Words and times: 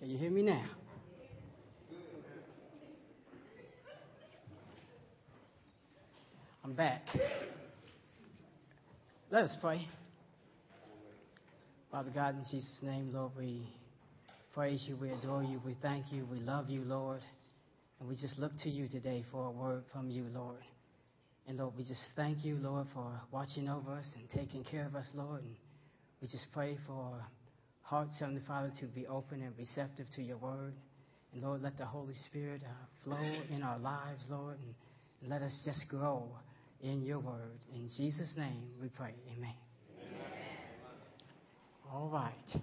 Can 0.00 0.08
you 0.08 0.16
hear 0.16 0.30
me 0.30 0.40
now? 0.40 0.64
I'm 6.64 6.72
back. 6.72 7.02
Let 9.30 9.44
us 9.44 9.54
pray. 9.60 9.86
Father 11.92 12.10
God, 12.14 12.34
in 12.36 12.44
Jesus' 12.50 12.70
name, 12.80 13.12
Lord, 13.12 13.32
we 13.36 13.68
praise 14.54 14.82
you, 14.88 14.96
we 14.96 15.10
adore 15.10 15.42
you, 15.42 15.60
we 15.66 15.76
thank 15.82 16.10
you, 16.10 16.26
we 16.32 16.40
love 16.40 16.70
you, 16.70 16.82
Lord. 16.82 17.20
And 17.98 18.08
we 18.08 18.16
just 18.16 18.38
look 18.38 18.52
to 18.62 18.70
you 18.70 18.88
today 18.88 19.22
for 19.30 19.48
a 19.48 19.50
word 19.50 19.84
from 19.92 20.08
you, 20.08 20.24
Lord. 20.32 20.62
And 21.46 21.58
Lord, 21.58 21.74
we 21.76 21.84
just 21.84 22.00
thank 22.16 22.42
you, 22.42 22.56
Lord, 22.56 22.86
for 22.94 23.20
watching 23.30 23.68
over 23.68 23.92
us 23.92 24.10
and 24.16 24.30
taking 24.30 24.64
care 24.64 24.86
of 24.86 24.94
us, 24.94 25.10
Lord. 25.14 25.42
And 25.42 25.56
we 26.22 26.28
just 26.28 26.46
pray 26.54 26.78
for 26.86 27.22
hearts, 27.90 28.20
Heavenly 28.20 28.40
Father, 28.46 28.70
to 28.78 28.86
be 28.86 29.04
open 29.08 29.42
and 29.42 29.52
receptive 29.58 30.06
to 30.14 30.22
your 30.22 30.36
word. 30.36 30.74
And 31.32 31.42
Lord, 31.42 31.60
let 31.60 31.76
the 31.76 31.84
Holy 31.84 32.14
Spirit 32.28 32.62
uh, 32.64 32.72
flow 33.02 33.32
in 33.50 33.64
our 33.64 33.80
lives, 33.80 34.22
Lord, 34.30 34.58
and, 34.64 34.74
let 35.28 35.42
us 35.42 35.60
just 35.66 35.84
grow 35.86 36.24
in 36.80 37.02
your 37.02 37.18
word. 37.18 37.58
In 37.74 37.90
Jesus' 37.94 38.32
name 38.38 38.62
we 38.80 38.88
pray. 38.88 39.12
Amen. 39.36 39.52
Amen. 40.00 40.22
All 41.92 42.08
right. 42.08 42.62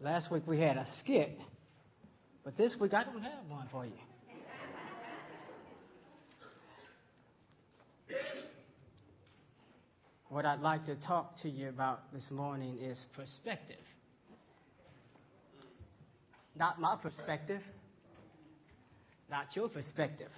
Last 0.00 0.30
week 0.30 0.44
we 0.46 0.60
had 0.60 0.76
a 0.76 0.86
skit, 1.00 1.36
but 2.44 2.56
this 2.56 2.76
week 2.80 2.94
I 2.94 3.02
don't 3.02 3.22
have 3.22 3.44
one 3.48 3.66
for 3.72 3.84
you. 3.84 3.98
What 10.28 10.44
I'd 10.44 10.60
like 10.60 10.86
to 10.86 10.96
talk 10.96 11.40
to 11.42 11.48
you 11.48 11.68
about 11.68 12.12
this 12.12 12.28
morning 12.32 12.78
is 12.82 12.98
perspective. 13.14 13.76
Not 16.56 16.80
my 16.80 16.96
perspective, 16.96 17.60
not 19.30 19.46
your 19.54 19.68
perspective. 19.68 20.30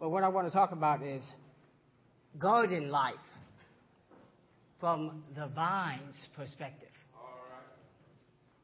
But 0.00 0.08
what 0.08 0.24
I 0.24 0.28
want 0.28 0.46
to 0.46 0.52
talk 0.52 0.72
about 0.72 1.02
is 1.02 1.22
garden 2.38 2.88
life 2.88 3.14
from 4.80 5.22
the 5.34 5.48
vine's 5.48 6.16
perspective. 6.34 6.88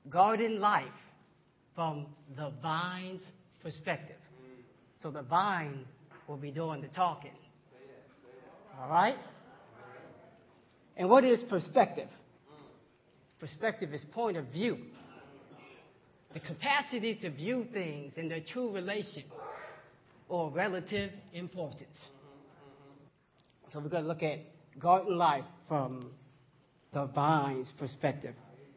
Garden 0.09 0.59
life 0.59 0.87
from 1.75 2.07
the 2.35 2.51
vine's 2.63 3.25
perspective. 3.63 4.17
So 5.03 5.11
the 5.11 5.23
vine 5.23 5.85
will 6.27 6.39
be 6.39 6.51
doing 6.51 6.81
the 6.81 6.89
talking. 6.89 7.33
All 8.81 8.89
right? 8.89 9.17
And 10.97 11.09
what 11.09 11.25
is 11.25 11.41
perspective? 11.49 12.09
Perspective 13.39 13.93
is 13.93 14.03
point 14.13 14.37
of 14.37 14.47
view. 14.47 14.79
The 16.33 16.41
capacity 16.41 17.17
to 17.17 17.31
view 17.31 17.67
things 17.73 18.15
in 18.17 18.29
their 18.29 18.41
true 18.41 18.71
relation 18.71 19.25
or 20.29 20.51
relative 20.51 21.11
importance. 21.33 21.97
So 23.73 23.81
we're 23.81 23.89
going 23.89 24.05
to 24.05 24.09
look 24.09 24.23
at 24.23 24.39
garden 24.79 25.17
life 25.17 25.45
from 25.69 26.11
the 26.93 27.07
vine's 27.07 27.71
perspective. 27.79 28.35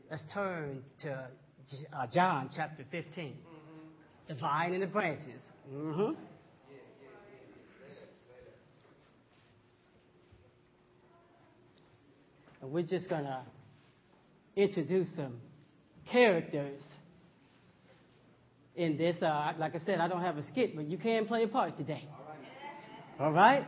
Let's 0.09 0.23
turn 0.33 0.83
to 1.01 1.27
uh, 1.93 2.07
John 2.07 2.49
chapter 2.55 2.83
15. 2.91 3.25
Mm-hmm. 3.25 3.33
The 4.27 4.35
vine 4.35 4.73
and 4.73 4.83
the 4.83 4.87
branches. 4.87 5.41
Mm-hmm. 5.71 6.13
And 12.63 12.71
we're 12.71 12.83
just 12.83 13.09
going 13.09 13.25
to 13.25 13.41
introduce 14.55 15.13
some 15.17 15.33
characters 16.09 16.79
in 18.73 18.95
this. 18.95 19.17
Uh, 19.21 19.51
like 19.59 19.75
I 19.75 19.79
said, 19.79 19.99
I 19.99 20.07
don't 20.07 20.21
have 20.21 20.37
a 20.37 20.43
skit, 20.43 20.73
but 20.73 20.85
you 20.85 20.97
can 20.97 21.25
play 21.25 21.43
a 21.43 21.47
part 21.49 21.75
today. 21.75 22.07
All 23.19 23.33
right? 23.33 23.67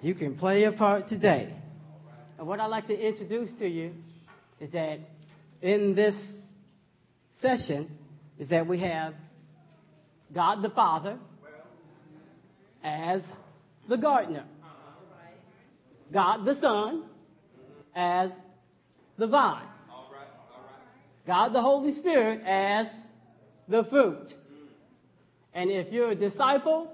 You 0.00 0.14
can 0.14 0.38
play 0.38 0.64
a 0.64 0.72
part 0.72 1.10
today. 1.10 1.54
And 2.38 2.48
what 2.48 2.60
I'd 2.60 2.68
like 2.68 2.86
to 2.86 2.98
introduce 2.98 3.50
to 3.58 3.68
you 3.68 3.92
is 4.58 4.70
that 4.70 5.00
in 5.60 5.94
this 5.94 6.14
session 7.42 7.90
is 8.38 8.48
that 8.48 8.66
we 8.66 8.80
have 8.80 9.12
God 10.34 10.62
the 10.62 10.70
Father 10.70 11.18
as 12.82 13.20
the 13.86 13.98
gardener. 13.98 14.46
God 16.10 16.46
the 16.46 16.58
Son 16.58 17.04
as 17.94 18.30
the 19.18 19.26
vine. 19.26 19.66
God 21.26 21.50
the 21.52 21.60
Holy 21.60 21.94
Spirit 21.94 22.42
as 22.46 22.86
the 23.68 23.84
fruit. 23.84 24.32
And 25.52 25.70
if 25.70 25.92
you're 25.92 26.10
a 26.10 26.14
disciple, 26.14 26.92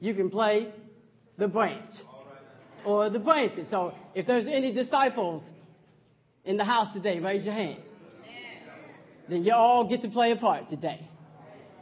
you 0.00 0.14
can 0.14 0.30
play 0.30 0.72
the 1.38 1.48
branch 1.48 1.90
or 2.84 3.10
the 3.10 3.18
branches. 3.18 3.68
So 3.70 3.94
if 4.14 4.26
there's 4.26 4.46
any 4.46 4.72
disciples 4.72 5.42
in 6.44 6.56
the 6.56 6.64
house 6.64 6.92
today, 6.94 7.18
raise 7.18 7.44
your 7.44 7.54
hand. 7.54 7.80
Then 9.28 9.42
you 9.42 9.52
all 9.52 9.88
get 9.88 10.02
to 10.02 10.08
play 10.08 10.30
a 10.30 10.36
part 10.36 10.70
today. 10.70 11.08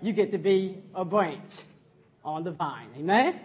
You 0.01 0.13
get 0.13 0.33
to 0.33 0.39
be 0.39 0.83
a 0.95 1.05
branch 1.05 1.51
on 2.25 2.43
the 2.45 2.53
vine. 2.53 2.89
Amen? 2.97 3.41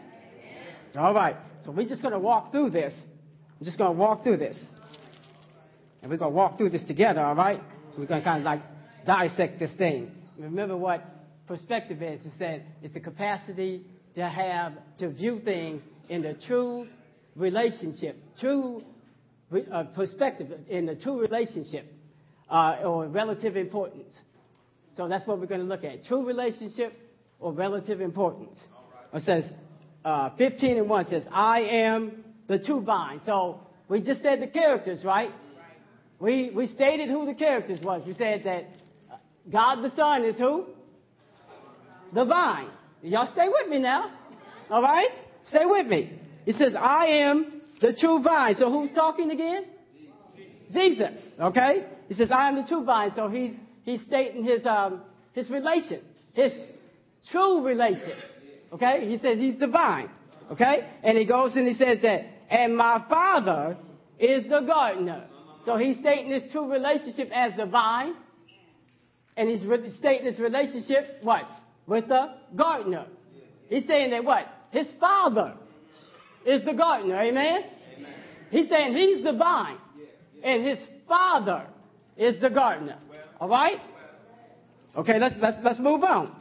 All 0.98 1.14
right. 1.14 1.36
So 1.66 1.72
we're 1.72 1.88
just 1.88 2.02
going 2.02 2.14
to 2.14 2.20
walk 2.20 2.52
through 2.52 2.72
this 2.72 2.94
we're 3.60 3.66
just 3.66 3.78
going 3.78 3.94
to 3.94 4.00
walk 4.00 4.24
through 4.24 4.38
this. 4.38 4.58
And 6.02 6.10
we're 6.10 6.18
going 6.18 6.32
to 6.32 6.36
walk 6.38 6.58
through 6.58 6.70
this 6.70 6.84
together, 6.86 7.22
all 7.22 7.36
right? 7.36 7.62
We're 7.98 8.06
going 8.06 8.22
to 8.22 8.26
kind 8.26 8.40
of 8.40 8.46
like 8.46 8.62
dissect 9.06 9.60
this 9.60 9.74
thing. 9.78 10.12
Remember 10.38 10.78
what 10.78 11.04
perspective 11.48 12.02
is. 12.02 12.26
It 12.26 12.32
said 12.38 12.66
it's 12.82 12.94
the 12.94 13.02
capacity 13.02 13.84
to 14.16 14.28
have, 14.28 14.74
to 15.00 15.10
view 15.10 15.42
things 15.44 15.82
in 16.08 16.22
the 16.22 16.36
true 16.48 16.88
relationship, 17.36 18.18
true 18.40 18.84
uh, 19.72 19.84
perspective, 19.96 20.48
in 20.70 20.86
the 20.86 20.96
true 20.96 21.20
relationship 21.20 21.86
uh, 22.50 22.78
or 22.84 23.08
relative 23.08 23.58
importance. 23.58 24.14
So 24.96 25.08
that's 25.08 25.26
what 25.28 25.40
we're 25.40 25.48
going 25.48 25.62
to 25.62 25.68
look 25.68 25.84
at. 25.84 26.06
True 26.06 26.26
relationship 26.26 26.94
or 27.40 27.52
relative 27.52 28.00
importance. 28.00 28.58
It 29.14 29.24
says, 29.24 29.52
uh, 30.06 30.30
15 30.38 30.78
and 30.78 30.90
1 30.90 31.06
says, 31.06 31.24
I 31.32 31.62
am 31.62 32.24
the 32.50 32.60
true 32.60 32.82
vine. 32.82 33.22
So 33.26 33.62
we 33.88 34.02
just 34.02 34.22
said 34.22 34.42
the 34.42 34.48
characters, 34.48 35.06
right? 35.06 35.32
We, 36.20 36.52
we 36.54 36.68
stated 36.68 37.08
who 37.10 37.26
the 37.26 37.34
characters 37.34 37.80
was. 37.82 38.02
We 38.06 38.14
said 38.14 38.42
that 38.44 38.66
God 39.50 39.82
the 39.82 39.96
Son 39.96 40.26
is 40.26 40.38
who? 40.38 40.66
The 42.14 42.26
vine. 42.26 42.70
Y'all 43.02 43.32
stay 43.32 43.48
with 43.48 43.70
me 43.70 43.80
now. 43.80 44.12
All 44.70 44.82
right? 44.82 45.12
Stay 45.48 45.64
with 45.64 45.88
me. 45.88 46.20
It 46.46 46.56
says, 46.56 46.74
I 46.78 47.06
am 47.06 47.62
the 47.80 47.96
true 47.98 48.22
vine. 48.22 48.56
So 48.56 48.70
who's 48.70 48.92
talking 48.92 49.32
again? 49.32 49.66
Jesus. 50.74 51.26
Okay? 51.40 51.86
He 52.08 52.16
says, 52.16 52.30
I 52.32 52.50
am 52.50 52.56
the 52.56 52.68
true 52.68 52.84
vine. 52.84 53.12
So 53.16 53.30
he's, 53.30 53.52
he's 53.84 54.02
stating 54.02 54.44
his, 54.44 54.66
um, 54.66 55.02
his 55.34 55.50
relation, 55.50 56.02
his 56.34 56.52
true 57.32 57.64
relation. 57.64 58.14
Okay? 58.74 59.08
He 59.08 59.18
says 59.18 59.38
he's 59.38 59.58
the 59.58 59.68
vine. 59.68 60.10
Okay? 60.52 60.88
And 61.04 61.18
he 61.18 61.26
goes 61.26 61.56
and 61.56 61.68
he 61.68 61.76
says 61.76 62.00
that 62.02 62.26
and 62.50 62.76
my 62.76 63.04
Father 63.08 63.78
is 64.20 64.44
the 64.44 64.62
gardener. 64.62 65.26
So 65.66 65.78
he's 65.78 65.98
stating 65.98 66.30
this 66.30 66.44
true 66.52 66.72
relationship 66.72 67.30
as 67.34 67.54
the 67.56 67.66
vine, 67.66 68.16
and 69.38 69.50
he's 69.50 69.62
stating 69.98 70.26
this 70.26 70.40
relationship, 70.40 71.18
what? 71.22 71.46
With 71.88 72.08
the 72.08 72.34
gardener. 72.56 73.06
He's 73.68 73.86
saying 73.86 74.12
that 74.12 74.24
what? 74.24 74.48
His 74.72 74.88
Father 75.00 75.56
is 76.46 76.64
the 76.66 76.74
gardener. 76.74 77.20
Amen? 77.20 77.64
Amen. 77.98 78.14
He's 78.50 78.70
saying 78.70 78.94
he's 78.94 79.24
the 79.24 79.34
vine, 79.34 79.78
and 80.44 80.66
his 80.66 80.80
Father 81.08 81.68
is 82.18 82.40
the 82.42 82.50
gardener. 82.50 82.98
All 83.40 83.50
right? 83.50 83.78
Okay, 84.96 85.20
let's, 85.20 85.36
let's, 85.40 85.58
let's 85.64 85.80
move 85.80 86.04
on. 86.04 86.36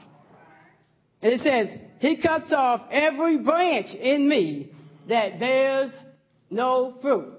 And 1.22 1.32
it 1.32 1.40
says, 1.40 1.68
He 2.00 2.20
cuts 2.20 2.52
off 2.52 2.82
every 2.90 3.38
branch 3.38 3.86
in 3.94 4.28
me 4.28 4.70
that 5.08 5.38
bears 5.38 5.90
no 6.50 6.96
fruit. 7.00 7.34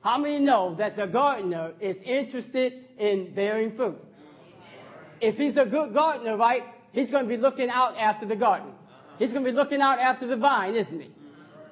How 0.00 0.18
many 0.18 0.38
know 0.38 0.76
that 0.78 0.96
the 0.96 1.06
gardener 1.06 1.72
is 1.80 1.96
interested 2.04 2.72
in 2.98 3.34
bearing 3.34 3.74
fruit? 3.76 3.96
If 5.20 5.36
he's 5.36 5.56
a 5.56 5.64
good 5.64 5.94
gardener, 5.94 6.36
right, 6.36 6.62
he's 6.92 7.10
going 7.10 7.24
to 7.24 7.28
be 7.28 7.36
looking 7.36 7.70
out 7.70 7.96
after 7.98 8.26
the 8.26 8.36
garden. 8.36 8.70
He's 9.18 9.32
going 9.32 9.44
to 9.44 9.50
be 9.50 9.56
looking 9.56 9.80
out 9.80 9.98
after 9.98 10.26
the 10.26 10.36
vine, 10.36 10.74
isn't 10.74 11.00
he? 11.00 11.10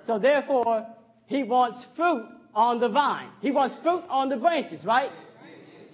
So 0.07 0.19
therefore, 0.19 0.87
he 1.27 1.43
wants 1.43 1.85
fruit 1.95 2.27
on 2.55 2.81
the 2.81 2.89
vine. 2.89 3.29
He 3.41 3.51
wants 3.51 3.77
fruit 3.83 4.03
on 4.09 4.29
the 4.29 4.37
branches, 4.37 4.85
right? 4.85 5.11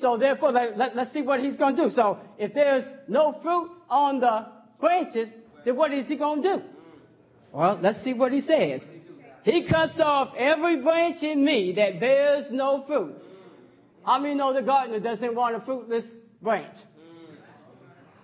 So 0.01 0.17
therefore, 0.17 0.53
let, 0.53 0.79
let, 0.79 0.97
let's 0.97 1.13
see 1.13 1.23
what 1.23 1.41
he's 1.41 1.57
going 1.57 1.77
to 1.77 1.85
do. 1.85 1.91
So 1.91 2.19
if 2.39 2.55
there's 2.55 2.85
no 3.07 3.39
fruit 3.43 3.71
on 3.89 4.21
the 4.21 4.47
branches, 4.81 5.29
then 5.65 5.77
what 5.77 5.93
is 5.93 6.07
he 6.07 6.17
going 6.17 6.43
to 6.43 6.57
do? 6.57 6.63
Well, 7.53 7.79
let's 7.83 8.03
see 8.03 8.15
what 8.15 8.33
he 8.33 8.41
says. 8.41 8.81
He 9.43 9.67
cuts 9.69 9.99
off 10.01 10.35
every 10.37 10.83
branch 10.83 11.23
in 11.23 11.45
me 11.45 11.73
that 11.77 11.99
bears 11.99 12.47
no 12.51 12.85
fruit. 12.87 13.15
How 14.05 14.19
many 14.19 14.35
know 14.35 14.53
the 14.53 14.63
gardener 14.63 15.01
doesn't 15.01 15.35
want 15.35 15.57
a 15.57 15.61
fruitless 15.61 16.05
branch? 16.43 16.75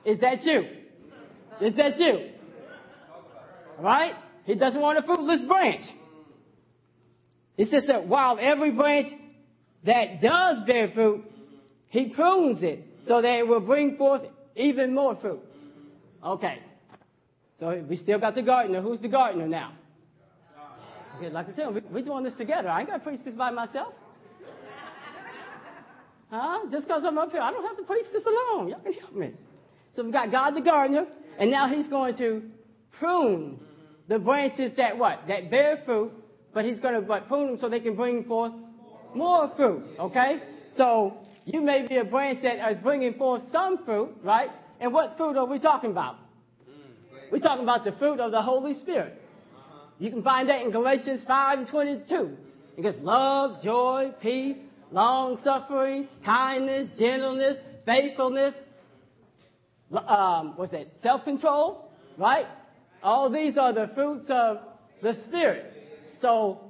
Is 0.05 0.21
that 0.21 0.45
you? 0.45 0.65
Is 1.61 1.75
that 1.77 1.99
you? 1.99 2.31
Right? 3.79 4.15
He 4.45 4.55
doesn't 4.55 4.81
want 4.81 4.99
a 4.99 5.03
fruitless 5.03 5.43
branch. 5.47 5.83
He 7.57 7.65
says 7.65 7.87
that 7.89 8.07
while 8.07 8.39
every 8.41 8.71
branch 8.73 9.07
that 9.85 10.21
does 10.21 10.59
bear 10.67 10.91
fruit, 10.93 11.25
he 11.89 12.11
prunes 12.11 12.63
it 12.63 12.85
so 13.07 13.23
that 13.23 13.39
it 13.39 13.49
will 13.49 13.61
bring 13.61 13.97
forth 13.97 14.23
even 14.55 14.95
more 14.95 15.17
fruit. 15.17 15.41
Okay. 16.23 16.59
So 17.59 17.85
we 17.89 17.97
still 17.97 18.19
got 18.19 18.35
the 18.35 18.43
gardener. 18.43 18.83
Who's 18.83 19.01
the 19.01 19.09
gardener 19.09 19.49
now? 19.49 19.73
Okay, 21.17 21.31
like 21.31 21.49
I 21.49 21.53
said, 21.53 21.69
we're 21.91 22.03
doing 22.03 22.25
this 22.25 22.35
together. 22.35 22.69
I 22.69 22.81
ain't 22.81 22.89
got 22.89 22.99
to 22.99 23.05
preach 23.05 23.25
this 23.25 23.35
by 23.35 23.51
myself. 23.51 23.95
Huh? 26.31 26.61
Just 26.71 26.87
because 26.87 27.05
I'm 27.07 27.17
up 27.19 27.31
here, 27.31 27.41
I 27.41 27.51
don't 27.51 27.67
have 27.67 27.77
to 27.77 27.85
preach 27.85 28.07
this 28.13 28.25
alone. 28.25 28.69
Y'all 28.69 28.81
can 28.81 28.93
help 28.93 29.15
me. 29.15 29.33
So 29.95 30.03
we've 30.03 30.13
got 30.13 30.31
God 30.31 30.51
the 30.51 30.61
gardener, 30.61 31.07
and 31.39 31.51
now 31.51 31.69
he's 31.69 31.87
going 31.87 32.17
to 32.19 32.43
prune 32.99 33.61
the 34.09 34.19
branches 34.19 34.73
that 34.77 34.99
what? 34.99 35.23
That 35.29 35.51
bear 35.51 35.83
fruit, 35.85 36.13
but 36.53 36.65
he's 36.65 36.81
going 36.81 36.95
to 36.95 37.01
what, 37.01 37.29
prune 37.29 37.47
them 37.47 37.59
so 37.59 37.69
they 37.69 37.81
can 37.81 37.97
bring 37.97 38.25
forth 38.25 38.53
more 39.15 39.53
fruit. 39.57 39.85
Okay? 39.99 40.43
So 40.75 41.17
you 41.45 41.63
may 41.63 41.87
be 41.87 41.97
a 41.97 42.05
branch 42.05 42.43
that 42.43 42.71
is 42.71 42.77
bringing 42.83 43.15
forth 43.15 43.43
some 43.53 43.85
fruit, 43.85 44.11
right? 44.23 44.51
And 44.81 44.93
what 44.93 45.17
fruit 45.17 45.37
are 45.37 45.47
we 45.47 45.61
talking 45.61 45.93
about? 45.93 46.17
We're 47.33 47.39
talking 47.39 47.65
about 47.65 47.85
the 47.85 47.93
fruit 47.93 48.21
of 48.21 48.33
the 48.33 48.43
Holy 48.43 48.75
Spirit. 48.75 49.23
You 49.99 50.11
can 50.11 50.23
find 50.23 50.49
that 50.49 50.63
in 50.63 50.71
Galatians 50.71 51.23
5 51.27 51.59
and 51.59 51.69
22. 51.69 52.37
It 52.77 52.83
goes 52.83 52.97
love, 53.01 53.63
joy, 53.63 54.13
peace, 54.21 54.59
long 54.91 55.39
suffering, 55.43 56.09
kindness, 56.25 56.89
gentleness, 56.99 57.57
faithfulness, 57.87 58.55
um, 59.93 60.55
what's 60.57 60.73
that? 60.73 60.89
Self 61.03 61.25
control, 61.25 61.91
right? 62.19 62.47
All 63.03 63.31
these 63.31 63.57
are 63.57 63.73
the 63.73 63.91
fruits 63.95 64.27
of 64.29 64.59
the 65.03 65.15
Spirit. 65.27 65.73
So 66.21 66.61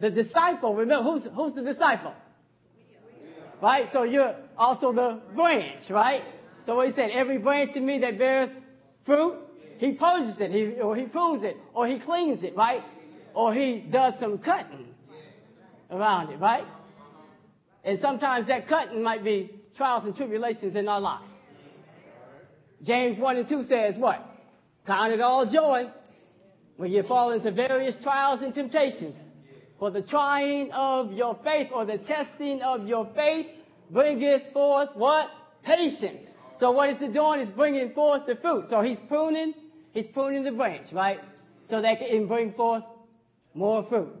the 0.00 0.10
disciple, 0.10 0.74
remember 0.74 1.10
who's 1.10 1.26
who's 1.34 1.52
the 1.52 1.62
disciple? 1.62 2.14
Right? 3.60 3.86
So 3.92 4.02
you're 4.02 4.34
also 4.56 4.92
the 4.92 5.20
branch, 5.34 5.82
right? 5.90 6.22
So 6.66 6.76
what 6.76 6.88
he 6.88 6.94
said, 6.94 7.10
every 7.12 7.38
branch 7.38 7.76
in 7.76 7.84
me 7.86 7.98
that 8.00 8.18
bears 8.18 8.50
fruit, 9.04 9.36
he 9.82 9.90
purges 9.94 10.36
it, 10.38 10.52
he, 10.52 10.80
or 10.80 10.94
he 10.94 11.06
prunes 11.06 11.42
it, 11.42 11.56
or 11.74 11.88
he 11.88 11.98
cleans 11.98 12.44
it, 12.44 12.54
right? 12.54 12.82
Or 13.34 13.52
he 13.52 13.84
does 13.90 14.14
some 14.20 14.38
cutting 14.38 14.86
around 15.90 16.30
it, 16.30 16.38
right? 16.38 16.64
And 17.82 17.98
sometimes 17.98 18.46
that 18.46 18.68
cutting 18.68 19.02
might 19.02 19.24
be 19.24 19.50
trials 19.76 20.04
and 20.04 20.14
tribulations 20.14 20.76
in 20.76 20.86
our 20.86 21.00
lives. 21.00 21.24
James 22.84 23.18
1 23.18 23.36
and 23.38 23.48
2 23.48 23.64
says 23.64 23.96
what? 23.98 24.24
Count 24.86 25.12
it 25.12 25.20
all 25.20 25.50
joy 25.50 25.90
when 26.76 26.92
you 26.92 27.02
fall 27.02 27.32
into 27.32 27.50
various 27.50 27.96
trials 28.04 28.40
and 28.40 28.54
temptations. 28.54 29.16
For 29.80 29.90
the 29.90 30.02
trying 30.02 30.70
of 30.70 31.10
your 31.12 31.36
faith 31.42 31.70
or 31.74 31.84
the 31.86 31.98
testing 31.98 32.62
of 32.62 32.86
your 32.86 33.10
faith 33.16 33.46
bringeth 33.90 34.52
forth 34.52 34.90
what? 34.94 35.28
Patience. 35.64 36.24
So 36.60 36.70
what 36.70 36.90
is 36.90 37.02
it 37.02 37.12
doing? 37.12 37.40
It's 37.40 37.50
bringing 37.50 37.92
forth 37.94 38.26
the 38.28 38.36
fruit. 38.36 38.66
So 38.70 38.80
he's 38.80 38.98
pruning, 39.08 39.54
he's 39.92 40.06
pruning 40.12 40.44
the 40.44 40.52
branch, 40.52 40.86
right? 40.92 41.20
So 41.70 41.80
that 41.80 42.02
it 42.02 42.10
can 42.10 42.26
bring 42.26 42.52
forth 42.52 42.84
more 43.54 43.86
fruit. 43.88 44.12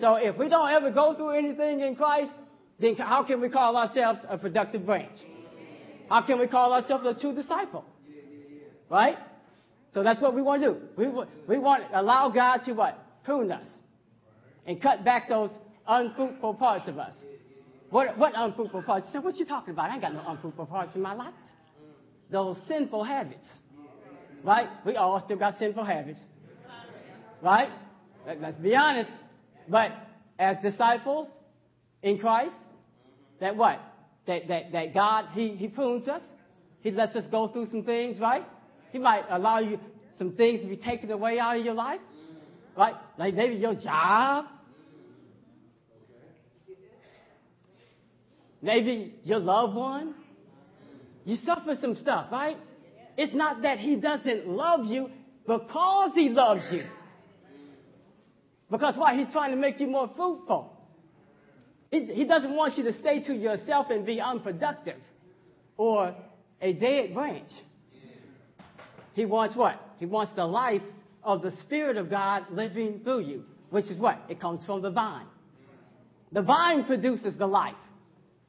So 0.00 0.16
if 0.16 0.36
we 0.36 0.48
don't 0.48 0.68
ever 0.70 0.90
go 0.90 1.14
through 1.14 1.30
anything 1.30 1.80
in 1.80 1.96
Christ, 1.96 2.32
then 2.78 2.96
how 2.96 3.24
can 3.24 3.40
we 3.40 3.48
call 3.48 3.76
ourselves 3.76 4.20
a 4.28 4.36
productive 4.36 4.84
branch? 4.84 5.16
How 6.08 6.22
can 6.22 6.38
we 6.38 6.46
call 6.46 6.72
ourselves 6.72 7.04
a 7.06 7.18
true 7.18 7.34
disciple? 7.34 7.84
Right? 8.90 9.16
So 9.92 10.02
that's 10.02 10.20
what 10.20 10.34
we 10.34 10.42
want 10.42 10.62
to 10.62 10.74
do. 10.74 10.80
We, 10.96 11.08
we 11.48 11.58
want 11.58 11.90
to 11.90 12.00
allow 12.00 12.28
God 12.28 12.58
to 12.66 12.72
what? 12.72 13.02
Prune 13.24 13.50
us. 13.50 13.66
And 14.66 14.80
cut 14.80 15.04
back 15.04 15.28
those 15.28 15.50
unfruitful 15.88 16.54
parts 16.54 16.86
of 16.86 16.98
us. 16.98 17.14
What, 17.90 18.18
what 18.18 18.32
unfruitful 18.36 18.82
parts? 18.82 19.08
So 19.12 19.20
what 19.20 19.36
you 19.36 19.46
talking 19.46 19.72
about? 19.72 19.90
I 19.90 19.94
ain't 19.94 20.02
got 20.02 20.12
no 20.12 20.22
unfruitful 20.26 20.66
parts 20.66 20.94
in 20.94 21.02
my 21.02 21.14
life. 21.14 21.34
Those 22.30 22.58
sinful 22.68 23.04
habits. 23.04 23.46
Right? 24.44 24.68
We 24.84 24.96
all 24.96 25.20
still 25.24 25.38
got 25.38 25.58
sinful 25.58 25.84
habits. 25.84 26.18
Right? 27.42 27.70
Let's 28.40 28.56
be 28.56 28.74
honest. 28.74 29.10
But 29.68 29.92
as 30.38 30.56
disciples 30.62 31.28
in 32.02 32.18
Christ, 32.18 32.54
that 33.40 33.56
what? 33.56 33.80
That, 34.26 34.48
that, 34.48 34.72
that 34.72 34.94
God, 34.94 35.26
he, 35.32 35.50
he 35.50 35.68
prunes 35.68 36.08
us. 36.08 36.22
He 36.80 36.90
lets 36.90 37.14
us 37.16 37.24
go 37.30 37.48
through 37.48 37.66
some 37.66 37.82
things, 37.82 38.18
right? 38.20 38.44
He 38.92 38.98
might 38.98 39.24
allow 39.30 39.58
you 39.58 39.78
some 40.18 40.32
things 40.32 40.60
to 40.60 40.66
be 40.66 40.76
taken 40.76 41.10
away 41.10 41.38
out 41.38 41.58
of 41.58 41.64
your 41.64 41.74
life, 41.74 42.00
right? 42.76 42.94
Like 43.18 43.34
maybe 43.34 43.56
your 43.56 43.74
job. 43.74 44.46
Maybe 48.62 49.14
your 49.24 49.38
loved 49.38 49.74
one. 49.74 50.14
You 51.24 51.36
suffer 51.44 51.74
some 51.80 51.96
stuff, 51.96 52.28
right? 52.32 52.56
It's 53.16 53.34
not 53.34 53.62
that 53.62 53.78
he 53.78 53.96
doesn't 53.96 54.46
love 54.46 54.86
you 54.86 55.10
because 55.46 56.12
he 56.14 56.28
loves 56.28 56.62
you. 56.70 56.84
Because 58.70 58.96
why? 58.96 59.16
He's 59.16 59.28
trying 59.32 59.52
to 59.52 59.56
make 59.56 59.80
you 59.80 59.86
more 59.86 60.10
fruitful. 60.16 60.72
He 61.90 62.26
doesn't 62.26 62.54
want 62.54 62.76
you 62.76 62.84
to 62.84 62.92
stay 62.92 63.22
to 63.22 63.34
yourself 63.34 63.86
and 63.90 64.04
be 64.04 64.20
unproductive 64.20 64.98
or 65.76 66.14
a 66.60 66.72
dead 66.72 67.14
branch. 67.14 67.48
He 69.14 69.24
wants 69.24 69.56
what? 69.56 69.80
He 69.98 70.04
wants 70.04 70.34
the 70.34 70.44
life 70.44 70.82
of 71.22 71.42
the 71.42 71.52
Spirit 71.62 71.96
of 71.96 72.10
God 72.10 72.44
living 72.50 73.00
through 73.02 73.20
you, 73.20 73.44
which 73.70 73.86
is 73.86 73.98
what? 73.98 74.20
It 74.28 74.40
comes 74.40 74.64
from 74.66 74.82
the 74.82 74.90
vine. 74.90 75.26
The 76.32 76.42
vine 76.42 76.84
produces 76.84 77.36
the 77.38 77.46
life. 77.46 77.74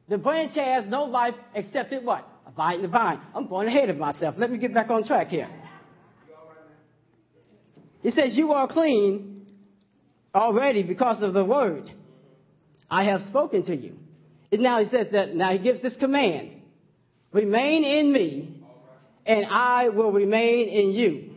The 0.10 0.18
branch 0.18 0.56
has 0.56 0.88
no 0.88 1.04
life 1.04 1.36
except 1.54 1.94
it 1.94 2.04
what? 2.04 2.28
Abide 2.58 2.78
in 2.78 2.82
the 2.82 2.88
vine. 2.88 3.22
I'm 3.36 3.48
going 3.48 3.68
ahead 3.68 3.92
of 3.92 3.98
myself. 3.98 4.34
Let 4.36 4.50
me 4.50 4.58
get 4.58 4.74
back 4.74 4.90
on 4.90 5.04
track 5.06 5.28
here. 5.28 5.48
He 8.02 8.10
says, 8.10 8.36
You 8.36 8.52
are 8.54 8.68
clean 8.68 9.46
already 10.34 10.82
because 10.82 11.22
of 11.22 11.36
the 11.36 11.46
word 11.46 11.88
I 12.90 13.04
have 13.04 13.22
spoken 13.30 13.64
to 13.66 13.76
you. 13.76 13.94
And 14.52 14.64
now 14.64 14.80
he 14.80 14.90
says 14.90 15.06
that, 15.12 15.36
now 15.36 15.52
he 15.52 15.60
gives 15.60 15.84
this 15.84 15.96
command 15.98 16.50
remain 17.32 17.84
in 17.84 18.12
me, 18.12 18.64
and 19.28 19.46
I 19.52 19.90
will 19.90 20.12
remain 20.12 20.68
in 20.68 20.92
you. 20.94 21.30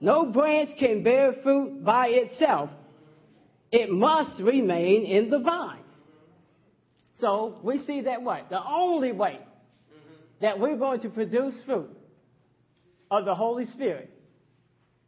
No 0.00 0.32
branch 0.32 0.70
can 0.78 1.02
bear 1.02 1.34
fruit 1.42 1.84
by 1.84 2.06
itself, 2.06 2.70
it 3.70 3.90
must 3.90 4.40
remain 4.40 5.04
in 5.04 5.28
the 5.28 5.40
vine. 5.40 5.80
So 7.18 7.58
we 7.62 7.80
see 7.80 8.00
that 8.02 8.22
what? 8.22 8.48
The 8.48 8.64
only 8.64 9.12
way 9.12 9.38
that 10.42 10.58
we're 10.58 10.76
going 10.76 11.00
to 11.00 11.08
produce 11.08 11.54
fruit 11.64 11.88
of 13.10 13.24
the 13.24 13.34
Holy 13.34 13.64
Spirit, 13.66 14.10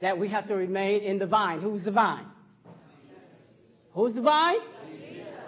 that 0.01 0.17
we 0.17 0.29
have 0.29 0.47
to 0.49 0.55
remain 0.55 1.03
in 1.03 1.19
the 1.19 1.27
vine. 1.27 1.61
Who's 1.61 1.85
the 1.85 1.91
vine? 1.91 2.27
Who's 3.93 4.15
the 4.15 4.23
vine? 4.23 4.57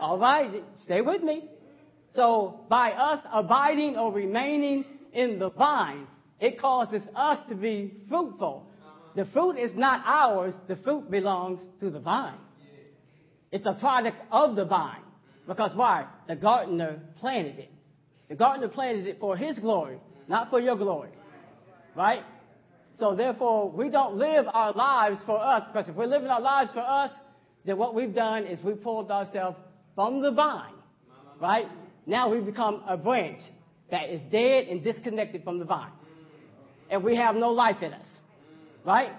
All 0.00 0.18
right, 0.18 0.62
stay 0.84 1.00
with 1.00 1.22
me. 1.22 1.44
So 2.14 2.66
by 2.68 2.90
us 2.90 3.20
abiding 3.32 3.96
or 3.96 4.12
remaining 4.12 4.84
in 5.12 5.38
the 5.38 5.50
vine, 5.50 6.06
it 6.40 6.60
causes 6.60 7.02
us 7.14 7.38
to 7.48 7.54
be 7.54 7.94
fruitful. 8.08 8.66
The 9.14 9.24
fruit 9.26 9.56
is 9.56 9.70
not 9.74 10.02
ours, 10.04 10.54
the 10.68 10.76
fruit 10.76 11.10
belongs 11.10 11.60
to 11.80 11.90
the 11.90 12.00
vine. 12.00 12.38
It's 13.52 13.66
a 13.66 13.74
product 13.74 14.16
of 14.32 14.56
the 14.56 14.64
vine. 14.64 15.02
Because 15.46 15.70
why? 15.76 16.06
The 16.26 16.34
gardener 16.34 17.00
planted 17.18 17.58
it. 17.60 17.70
The 18.28 18.34
gardener 18.34 18.68
planted 18.68 19.06
it 19.06 19.18
for 19.20 19.36
his 19.36 19.58
glory, 19.58 19.98
not 20.28 20.50
for 20.50 20.60
your 20.60 20.76
glory. 20.76 21.10
Right? 21.94 22.22
So 22.98 23.14
therefore, 23.14 23.70
we 23.70 23.90
don't 23.90 24.16
live 24.16 24.46
our 24.52 24.72
lives 24.72 25.18
for 25.26 25.38
us, 25.40 25.62
because 25.66 25.88
if 25.88 25.94
we're 25.94 26.06
living 26.06 26.28
our 26.28 26.40
lives 26.40 26.70
for 26.72 26.80
us, 26.80 27.10
then 27.64 27.76
what 27.76 27.94
we've 27.94 28.14
done 28.14 28.44
is 28.44 28.58
we 28.62 28.72
pulled 28.74 29.10
ourselves 29.10 29.56
from 29.94 30.22
the 30.22 30.30
vine, 30.30 30.74
right? 31.40 31.66
Now 32.06 32.30
we 32.30 32.40
become 32.40 32.82
a 32.86 32.96
branch 32.96 33.40
that 33.90 34.08
is 34.10 34.20
dead 34.30 34.66
and 34.68 34.82
disconnected 34.82 35.44
from 35.44 35.58
the 35.58 35.64
vine. 35.64 35.90
And 36.90 37.02
we 37.02 37.16
have 37.16 37.34
no 37.34 37.50
life 37.50 37.82
in 37.82 37.92
us, 37.92 38.06
right? 38.84 39.10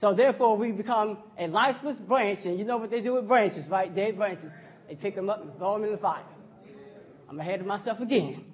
So 0.00 0.14
therefore 0.14 0.56
we 0.56 0.72
become 0.72 1.18
a 1.38 1.46
lifeless 1.46 1.96
branch, 1.96 2.40
and 2.44 2.58
you 2.58 2.64
know 2.64 2.78
what 2.78 2.90
they 2.90 3.00
do 3.00 3.14
with 3.14 3.28
branches, 3.28 3.66
right? 3.68 3.94
Dead 3.94 4.16
branches. 4.16 4.50
They 4.88 4.94
pick 4.94 5.14
them 5.14 5.28
up 5.28 5.42
and 5.42 5.54
throw 5.58 5.74
them 5.74 5.84
in 5.84 5.92
the 5.92 5.98
fire. 5.98 6.24
I'm 7.28 7.38
ahead 7.38 7.60
of 7.60 7.66
myself 7.66 8.00
again. 8.00 8.44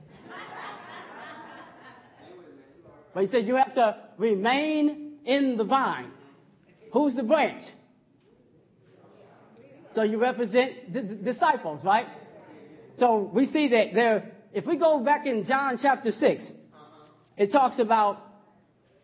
But 3.15 3.23
he 3.23 3.27
said 3.29 3.47
you 3.47 3.55
have 3.55 3.75
to 3.77 3.97
remain 4.19 5.19
in 5.25 5.57
the 5.57 5.65
vine. 5.65 6.11
Who's 6.93 7.15
the 7.15 7.23
branch? 7.23 7.63
So 9.95 10.03
you 10.03 10.19
represent 10.19 10.93
the, 10.93 11.03
the 11.03 11.15
disciples, 11.15 11.85
right? 11.85 12.07
So 12.99 13.31
we 13.33 13.47
see 13.47 13.69
that 13.69 13.95
there, 13.95 14.33
if 14.53 14.67
we 14.67 14.77
go 14.77 14.99
back 15.05 15.27
in 15.27 15.45
John 15.45 15.79
chapter 15.81 16.11
6, 16.11 16.43
it 17.37 17.53
talks 17.53 17.79
about 17.79 18.21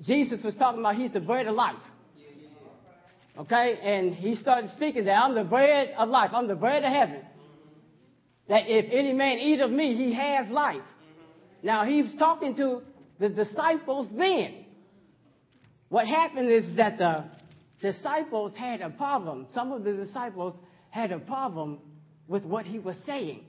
Jesus 0.02 0.42
was 0.42 0.56
talking 0.56 0.80
about 0.80 0.96
he's 0.96 1.12
the 1.12 1.20
bread 1.20 1.46
of 1.46 1.54
life. 1.54 1.76
Okay? 3.38 3.78
And 3.82 4.14
he 4.14 4.34
started 4.34 4.70
speaking 4.70 5.04
that 5.04 5.14
I'm 5.14 5.34
the 5.34 5.44
bread 5.44 5.94
of 5.96 6.08
life. 6.08 6.30
I'm 6.34 6.48
the 6.48 6.54
bread 6.54 6.84
of 6.84 6.92
heaven. 6.92 7.22
That 8.50 8.64
if 8.66 8.86
any 8.92 9.12
man 9.12 9.38
eat 9.38 9.60
of 9.60 9.70
me, 9.70 9.94
he 9.94 10.12
has 10.12 10.50
life. 10.50 10.82
Now 11.62 11.84
he's 11.84 12.12
talking 12.18 12.56
to 12.56 12.82
the 13.20 13.28
disciples 13.28 14.08
then. 14.12 14.64
What 15.88 16.08
happened 16.08 16.50
is 16.50 16.76
that 16.76 16.98
the 16.98 17.26
disciples 17.80 18.52
had 18.56 18.80
a 18.80 18.90
problem. 18.90 19.46
Some 19.54 19.70
of 19.70 19.84
the 19.84 19.92
disciples 19.92 20.56
had 20.90 21.12
a 21.12 21.20
problem 21.20 21.78
with 22.26 22.42
what 22.42 22.66
he 22.66 22.80
was 22.80 22.96
saying. 23.06 23.44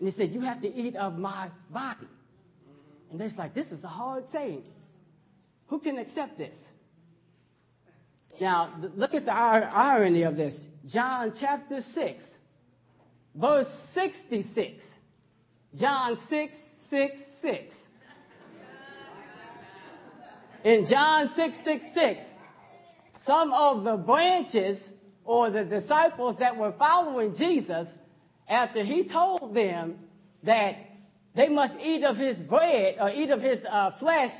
And 0.00 0.08
he 0.08 0.14
said, 0.14 0.30
You 0.30 0.40
have 0.40 0.62
to 0.62 0.68
eat 0.68 0.96
of 0.96 1.16
my 1.16 1.50
body. 1.70 2.08
And 3.12 3.20
they're 3.20 3.30
like, 3.38 3.54
This 3.54 3.70
is 3.70 3.84
a 3.84 3.88
hard 3.88 4.24
saying. 4.32 4.64
Who 5.68 5.78
can 5.78 5.98
accept 5.98 6.38
this? 6.38 6.56
Now, 8.40 8.74
look 8.96 9.14
at 9.14 9.26
the 9.26 9.32
irony 9.32 10.24
of 10.24 10.36
this. 10.36 10.58
John 10.92 11.32
chapter 11.40 11.80
6, 11.94 12.24
verse 13.38 13.68
66. 13.94 14.82
John 15.78 16.16
6, 16.28 16.52
6, 16.90 17.12
6. 17.42 17.74
In 20.64 20.86
John 20.90 21.28
6, 21.36 21.54
6, 21.64 21.84
6, 21.94 22.20
some 23.24 23.52
of 23.52 23.84
the 23.84 23.96
branches 23.96 24.78
or 25.24 25.50
the 25.50 25.64
disciples 25.64 26.36
that 26.38 26.56
were 26.56 26.72
following 26.78 27.34
Jesus, 27.36 27.86
after 28.48 28.84
he 28.84 29.08
told 29.08 29.54
them 29.54 29.96
that 30.44 30.76
they 31.34 31.48
must 31.48 31.74
eat 31.80 32.04
of 32.04 32.16
his 32.16 32.38
bread 32.38 32.96
or 33.00 33.10
eat 33.10 33.30
of 33.30 33.40
his 33.40 33.60
uh, 33.70 33.90
flesh, 33.98 34.30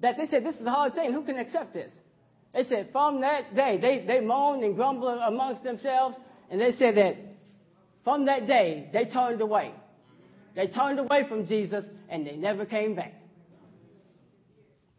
that 0.00 0.16
they 0.16 0.26
said, 0.26 0.44
This 0.44 0.56
is 0.56 0.66
a 0.66 0.70
hard 0.70 0.92
saying. 0.94 1.12
Who 1.12 1.24
can 1.24 1.38
accept 1.38 1.72
this? 1.72 1.92
They 2.52 2.64
said, 2.64 2.88
From 2.92 3.20
that 3.20 3.54
day, 3.54 3.78
they, 3.80 4.04
they 4.06 4.20
moaned 4.20 4.64
and 4.64 4.74
grumbled 4.74 5.20
amongst 5.24 5.62
themselves, 5.62 6.16
and 6.50 6.60
they 6.60 6.72
said 6.72 6.96
that 6.96 7.16
from 8.08 8.24
that 8.24 8.46
day, 8.46 8.88
they 8.90 9.04
turned 9.04 9.42
away. 9.42 9.70
They 10.56 10.66
turned 10.68 10.98
away 10.98 11.28
from 11.28 11.46
Jesus, 11.46 11.84
and 12.08 12.26
they 12.26 12.36
never 12.36 12.64
came 12.64 12.94
back. 12.94 13.12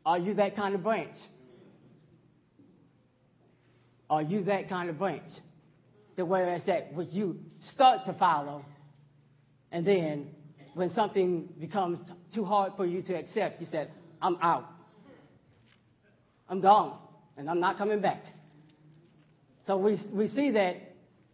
Are 0.06 0.20
you 0.20 0.36
that 0.36 0.56
kind 0.56 0.76
of 0.76 0.84
branch? 0.84 1.16
Are 4.12 4.22
you 4.22 4.44
that 4.44 4.70
kind 4.70 4.92
of 4.92 5.00
branch? 5.00 5.28
The 6.18 6.24
way 6.24 6.54
I 6.54 6.60
said, 6.60 6.96
would 6.96 7.12
you 7.12 7.40
start 7.74 8.06
to 8.06 8.14
follow, 8.14 8.64
and 9.72 9.88
then 9.88 10.28
when 10.76 10.92
something 10.92 11.50
becomes 11.60 11.98
too 12.32 12.46
hard 12.46 12.74
for 12.78 12.86
you 12.86 13.02
to 13.02 13.16
accept, 13.16 13.60
you 13.60 13.66
said, 13.72 13.90
I'm 14.22 14.38
out. 14.40 14.66
I'm 16.48 16.62
gone, 16.62 16.96
and 17.38 17.50
I'm 17.50 17.60
not 17.60 17.80
coming 17.80 18.02
back. 18.02 18.22
So 19.66 19.78
we, 19.78 20.00
we 20.14 20.28
see 20.28 20.52
that 20.52 20.76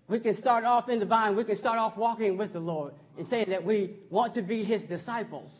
we 0.08 0.20
can 0.20 0.36
start 0.36 0.64
off 0.64 0.90
in 0.90 1.00
the 1.00 1.06
vine, 1.06 1.36
we 1.36 1.44
can 1.44 1.58
start 1.58 1.80
off 1.80 1.98
walking 1.98 2.38
with 2.38 2.54
the 2.54 2.60
Lord 2.60 2.94
and 3.18 3.28
saying 3.28 3.50
that 3.50 3.64
we 3.64 3.96
want 4.10 4.34
to 4.36 4.42
be 4.42 4.64
His 4.64 4.82
disciples. 4.84 5.52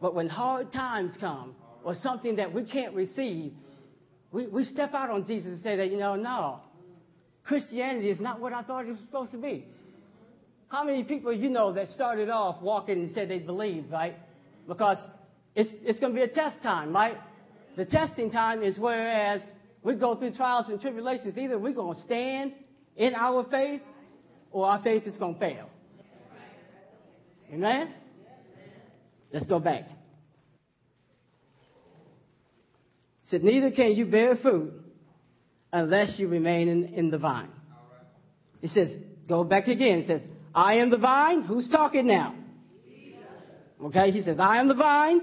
But 0.00 0.14
when 0.14 0.28
hard 0.28 0.72
times 0.72 1.14
come, 1.20 1.54
or 1.84 1.94
something 2.02 2.36
that 2.36 2.52
we 2.52 2.64
can't 2.64 2.94
receive, 2.94 3.52
we, 4.32 4.46
we 4.46 4.64
step 4.64 4.94
out 4.94 5.10
on 5.10 5.26
Jesus 5.26 5.52
and 5.52 5.62
say 5.62 5.76
that, 5.76 5.90
you 5.90 5.98
know, 5.98 6.14
no, 6.14 6.60
Christianity 7.44 8.10
is 8.10 8.20
not 8.20 8.40
what 8.40 8.52
I 8.52 8.62
thought 8.62 8.86
it 8.86 8.90
was 8.90 9.00
supposed 9.00 9.32
to 9.32 9.38
be. 9.38 9.66
How 10.68 10.84
many 10.84 11.02
people 11.02 11.32
you 11.32 11.48
know 11.48 11.72
that 11.72 11.88
started 11.88 12.28
off 12.28 12.62
walking 12.62 13.00
and 13.00 13.12
said 13.12 13.28
they 13.28 13.40
believed, 13.40 13.90
right? 13.90 14.14
Because 14.68 14.98
it's, 15.56 15.70
it's 15.82 15.98
going 15.98 16.12
to 16.12 16.16
be 16.16 16.22
a 16.22 16.28
test 16.28 16.62
time, 16.62 16.94
right? 16.94 17.16
The 17.76 17.86
testing 17.86 18.30
time 18.30 18.62
is 18.62 18.78
whereas 18.78 19.40
we 19.82 19.94
go 19.94 20.14
through 20.14 20.34
trials 20.34 20.68
and 20.68 20.80
tribulations, 20.80 21.36
either 21.36 21.58
we're 21.58 21.72
going 21.72 21.96
to 21.96 22.02
stand 22.02 22.52
in 23.00 23.14
our 23.14 23.44
faith 23.50 23.80
or 24.52 24.66
our 24.66 24.82
faith 24.82 25.04
is 25.06 25.16
going 25.16 25.34
to 25.34 25.40
fail. 25.40 25.70
Amen? 27.52 27.94
Let's 29.32 29.46
go 29.46 29.58
back. 29.58 29.88
He 33.22 33.30
said, 33.30 33.42
Neither 33.42 33.70
can 33.70 33.92
you 33.92 34.04
bear 34.04 34.36
fruit 34.36 34.72
unless 35.72 36.16
you 36.18 36.28
remain 36.28 36.68
in, 36.68 36.84
in 36.94 37.10
the 37.10 37.16
vine. 37.16 37.48
He 38.60 38.68
says, 38.68 38.90
Go 39.26 39.44
back 39.44 39.66
again. 39.66 40.02
He 40.02 40.06
says, 40.06 40.20
I 40.54 40.74
am 40.74 40.90
the 40.90 40.98
vine. 40.98 41.42
Who's 41.42 41.70
talking 41.70 42.06
now? 42.06 42.34
Okay, 43.82 44.10
he 44.10 44.20
says, 44.20 44.36
I 44.38 44.58
am 44.58 44.68
the 44.68 44.74
vine. 44.74 45.22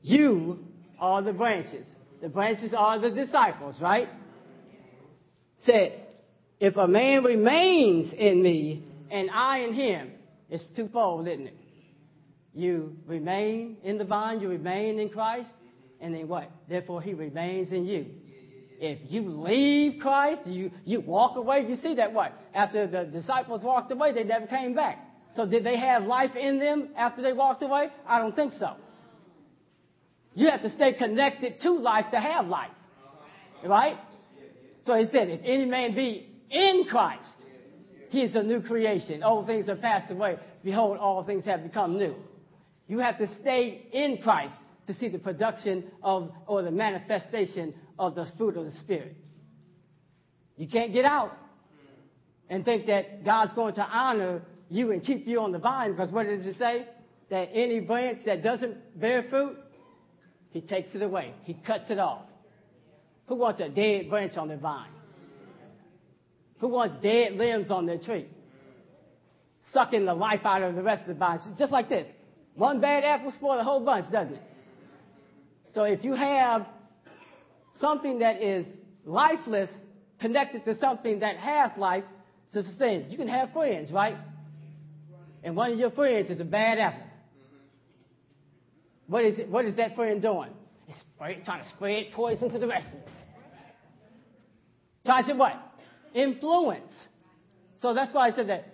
You 0.00 0.60
are 0.98 1.20
the 1.20 1.34
branches. 1.34 1.86
The 2.22 2.30
branches 2.30 2.72
are 2.72 2.98
the 2.98 3.10
disciples, 3.10 3.76
right? 3.82 4.08
Said, 5.58 6.05
if 6.58 6.76
a 6.76 6.88
man 6.88 7.22
remains 7.22 8.12
in 8.12 8.42
me 8.42 8.84
and 9.10 9.30
I 9.30 9.58
in 9.58 9.74
him, 9.74 10.12
it's 10.48 10.64
twofold, 10.74 11.28
isn't 11.28 11.48
it? 11.48 11.56
You 12.54 12.96
remain 13.06 13.76
in 13.82 13.98
the 13.98 14.04
vine, 14.04 14.40
you 14.40 14.48
remain 14.48 14.98
in 14.98 15.10
Christ, 15.10 15.50
and 16.00 16.14
then 16.14 16.28
what? 16.28 16.50
Therefore, 16.68 17.02
he 17.02 17.12
remains 17.12 17.70
in 17.72 17.84
you. 17.84 18.06
If 18.78 18.98
you 19.10 19.28
leave 19.28 20.00
Christ, 20.00 20.46
you, 20.46 20.70
you 20.84 21.00
walk 21.00 21.36
away, 21.36 21.66
you 21.68 21.76
see 21.76 21.94
that 21.96 22.12
what? 22.12 22.32
After 22.54 22.86
the 22.86 23.04
disciples 23.04 23.62
walked 23.62 23.90
away, 23.92 24.12
they 24.12 24.24
never 24.24 24.46
came 24.46 24.74
back. 24.74 24.98
So 25.34 25.46
did 25.46 25.64
they 25.64 25.78
have 25.78 26.04
life 26.04 26.34
in 26.34 26.58
them 26.58 26.88
after 26.96 27.22
they 27.22 27.32
walked 27.32 27.62
away? 27.62 27.88
I 28.06 28.18
don't 28.18 28.34
think 28.34 28.54
so. 28.54 28.76
You 30.34 30.50
have 30.50 30.62
to 30.62 30.70
stay 30.70 30.94
connected 30.94 31.60
to 31.60 31.72
life 31.72 32.06
to 32.12 32.20
have 32.20 32.46
life. 32.46 32.70
Right? 33.64 33.96
So 34.86 34.94
he 34.94 35.06
said, 35.06 35.28
if 35.28 35.40
any 35.44 35.64
man 35.64 35.94
be 35.94 36.35
in 36.50 36.84
Christ, 36.88 37.34
he 38.10 38.22
is 38.22 38.34
a 38.34 38.42
new 38.42 38.60
creation. 38.60 39.22
Old 39.22 39.46
things 39.46 39.66
have 39.66 39.80
passed 39.80 40.10
away. 40.10 40.38
Behold, 40.64 40.98
all 40.98 41.24
things 41.24 41.44
have 41.44 41.62
become 41.62 41.98
new. 41.98 42.14
You 42.88 42.98
have 42.98 43.18
to 43.18 43.26
stay 43.40 43.88
in 43.92 44.18
Christ 44.22 44.54
to 44.86 44.94
see 44.94 45.08
the 45.08 45.18
production 45.18 45.84
of 46.02 46.30
or 46.46 46.62
the 46.62 46.70
manifestation 46.70 47.74
of 47.98 48.14
the 48.14 48.26
fruit 48.36 48.56
of 48.56 48.64
the 48.64 48.72
Spirit. 48.82 49.16
You 50.56 50.68
can't 50.68 50.92
get 50.92 51.04
out 51.04 51.36
and 52.48 52.64
think 52.64 52.86
that 52.86 53.24
God's 53.24 53.52
going 53.52 53.74
to 53.74 53.82
honor 53.82 54.42
you 54.68 54.92
and 54.92 55.04
keep 55.04 55.26
you 55.26 55.40
on 55.40 55.52
the 55.52 55.58
vine 55.58 55.92
because 55.92 56.10
what 56.10 56.26
does 56.26 56.46
it 56.46 56.56
say? 56.58 56.86
That 57.30 57.50
any 57.52 57.80
branch 57.80 58.20
that 58.26 58.42
doesn't 58.42 59.00
bear 59.00 59.24
fruit, 59.28 59.56
he 60.50 60.60
takes 60.60 60.94
it 60.94 61.02
away. 61.02 61.34
He 61.42 61.54
cuts 61.54 61.90
it 61.90 61.98
off. 61.98 62.22
Who 63.26 63.34
wants 63.34 63.60
a 63.60 63.68
dead 63.68 64.08
branch 64.08 64.36
on 64.36 64.48
the 64.48 64.56
vine? 64.56 64.95
Who 66.58 66.68
wants 66.68 66.94
dead 67.02 67.32
limbs 67.34 67.70
on 67.70 67.86
their 67.86 67.98
tree? 67.98 68.26
Sucking 69.72 70.06
the 70.06 70.14
life 70.14 70.40
out 70.44 70.62
of 70.62 70.74
the 70.74 70.82
rest 70.82 71.02
of 71.02 71.08
the 71.08 71.14
vine. 71.14 71.38
Just 71.58 71.72
like 71.72 71.88
this. 71.88 72.06
One 72.54 72.80
bad 72.80 73.04
apple 73.04 73.32
spoils 73.32 73.58
the 73.58 73.64
whole 73.64 73.84
bunch, 73.84 74.10
doesn't 74.10 74.34
it? 74.34 74.42
So 75.74 75.82
if 75.82 76.02
you 76.02 76.14
have 76.14 76.66
something 77.78 78.20
that 78.20 78.42
is 78.42 78.66
lifeless 79.04 79.68
connected 80.20 80.64
to 80.64 80.74
something 80.76 81.20
that 81.20 81.36
has 81.36 81.70
life 81.76 82.04
to 82.52 82.62
sustain, 82.62 83.10
you 83.10 83.18
can 83.18 83.28
have 83.28 83.52
friends, 83.52 83.90
right? 83.90 84.16
And 85.44 85.54
one 85.54 85.72
of 85.72 85.78
your 85.78 85.90
friends 85.90 86.30
is 86.30 86.40
a 86.40 86.44
bad 86.44 86.78
apple. 86.78 87.02
What 89.06 89.24
is 89.24 89.38
it? 89.38 89.48
What 89.48 89.66
is 89.66 89.76
that 89.76 89.94
friend 89.94 90.20
doing? 90.22 90.50
It's 90.88 90.98
trying 91.18 91.62
to 91.62 91.68
spread 91.76 92.06
poison 92.12 92.50
to 92.50 92.58
the 92.58 92.66
rest 92.66 92.86
of 92.86 92.92
them. 92.92 93.14
Trying 95.04 95.26
to 95.26 95.34
what? 95.34 95.65
Influence. 96.16 96.92
So 97.82 97.92
that's 97.92 98.12
why 98.14 98.28
I 98.28 98.30
said 98.30 98.48
that 98.48 98.64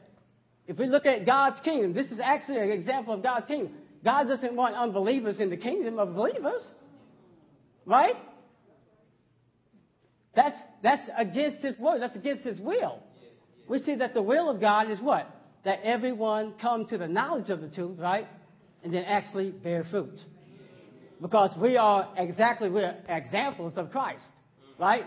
if 0.69 0.79
we 0.79 0.87
look 0.87 1.07
at 1.07 1.27
God's 1.27 1.61
kingdom, 1.61 1.93
this 1.93 2.07
is 2.13 2.21
actually 2.21 2.59
an 2.59 2.71
example 2.71 3.13
of 3.13 3.23
God's 3.23 3.47
kingdom. 3.47 3.75
God 4.05 4.29
doesn't 4.29 4.55
want 4.55 4.77
unbelievers 4.77 5.41
in 5.41 5.51
the 5.51 5.57
kingdom 5.57 5.99
of 5.99 6.15
believers. 6.15 6.63
Right? 7.85 8.15
That's, 10.37 10.57
that's 10.85 11.03
against 11.19 11.65
his 11.65 11.77
word. 11.79 12.01
That's 12.01 12.15
against 12.15 12.45
his 12.45 12.61
will. 12.61 13.01
We 13.69 13.81
see 13.83 13.97
that 13.97 14.15
the 14.15 14.23
will 14.23 14.49
of 14.49 14.61
God 14.61 14.89
is 14.89 15.01
what? 15.01 15.29
That 15.65 15.81
everyone 15.83 16.55
come 16.61 16.87
to 16.87 16.99
the 16.99 17.09
knowledge 17.09 17.51
of 17.51 17.61
the 17.61 17.69
truth, 17.69 17.99
right? 17.99 18.29
And 18.85 18.95
then 18.95 19.05
actually 19.05 19.51
bear 19.51 19.85
fruit. 19.85 20.19
Because 21.21 21.51
we 21.61 21.77
are 21.77 22.09
exactly, 22.17 22.71
we're 22.71 22.97
examples 23.09 23.75
of 23.77 23.91
Christ, 23.91 24.25
right? 24.79 25.05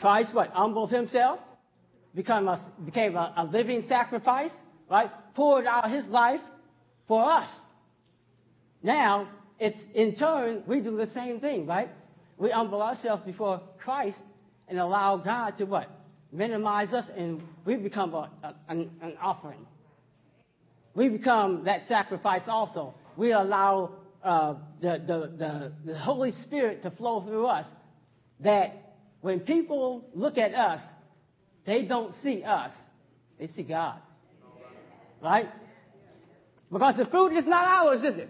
Christ 0.00 0.34
what? 0.34 0.50
Humbled 0.50 0.90
himself, 0.90 1.40
become 2.14 2.48
a, 2.48 2.72
became 2.84 3.16
a, 3.16 3.32
a 3.36 3.44
living 3.44 3.82
sacrifice, 3.88 4.52
right? 4.90 5.10
Poured 5.34 5.66
out 5.66 5.90
his 5.90 6.06
life 6.06 6.40
for 7.08 7.30
us. 7.30 7.48
Now, 8.82 9.28
it's 9.58 9.78
in 9.94 10.14
turn, 10.14 10.62
we 10.66 10.80
do 10.80 10.96
the 10.96 11.08
same 11.08 11.40
thing, 11.40 11.66
right? 11.66 11.88
We 12.38 12.50
humble 12.50 12.82
ourselves 12.82 13.22
before 13.24 13.60
Christ 13.78 14.22
and 14.68 14.78
allow 14.78 15.16
God 15.16 15.56
to 15.58 15.64
what? 15.64 15.88
minimize 16.34 16.92
us 16.92 17.06
and 17.16 17.40
we 17.64 17.76
become 17.76 18.12
a, 18.12 18.30
a, 18.42 18.54
an, 18.68 18.90
an 19.00 19.14
offering. 19.22 19.64
We 20.94 21.08
become 21.08 21.64
that 21.64 21.86
sacrifice 21.88 22.42
also. 22.46 22.94
We 23.16 23.32
allow 23.32 23.92
uh, 24.22 24.54
the, 24.80 25.02
the, 25.06 25.32
the, 25.38 25.92
the 25.92 25.98
Holy 25.98 26.32
Spirit 26.42 26.82
to 26.82 26.90
flow 26.90 27.22
through 27.22 27.46
us 27.46 27.66
that 28.40 28.94
when 29.20 29.40
people 29.40 30.04
look 30.12 30.36
at 30.36 30.54
us, 30.54 30.80
they 31.66 31.82
don't 31.82 32.14
see 32.22 32.42
us, 32.42 32.72
they 33.38 33.46
see 33.48 33.62
God. 33.62 34.00
Right? 35.22 35.46
Because 36.70 36.96
the 36.96 37.06
food 37.06 37.36
is 37.36 37.46
not 37.46 37.64
ours, 37.66 38.02
is 38.04 38.18
it? 38.18 38.28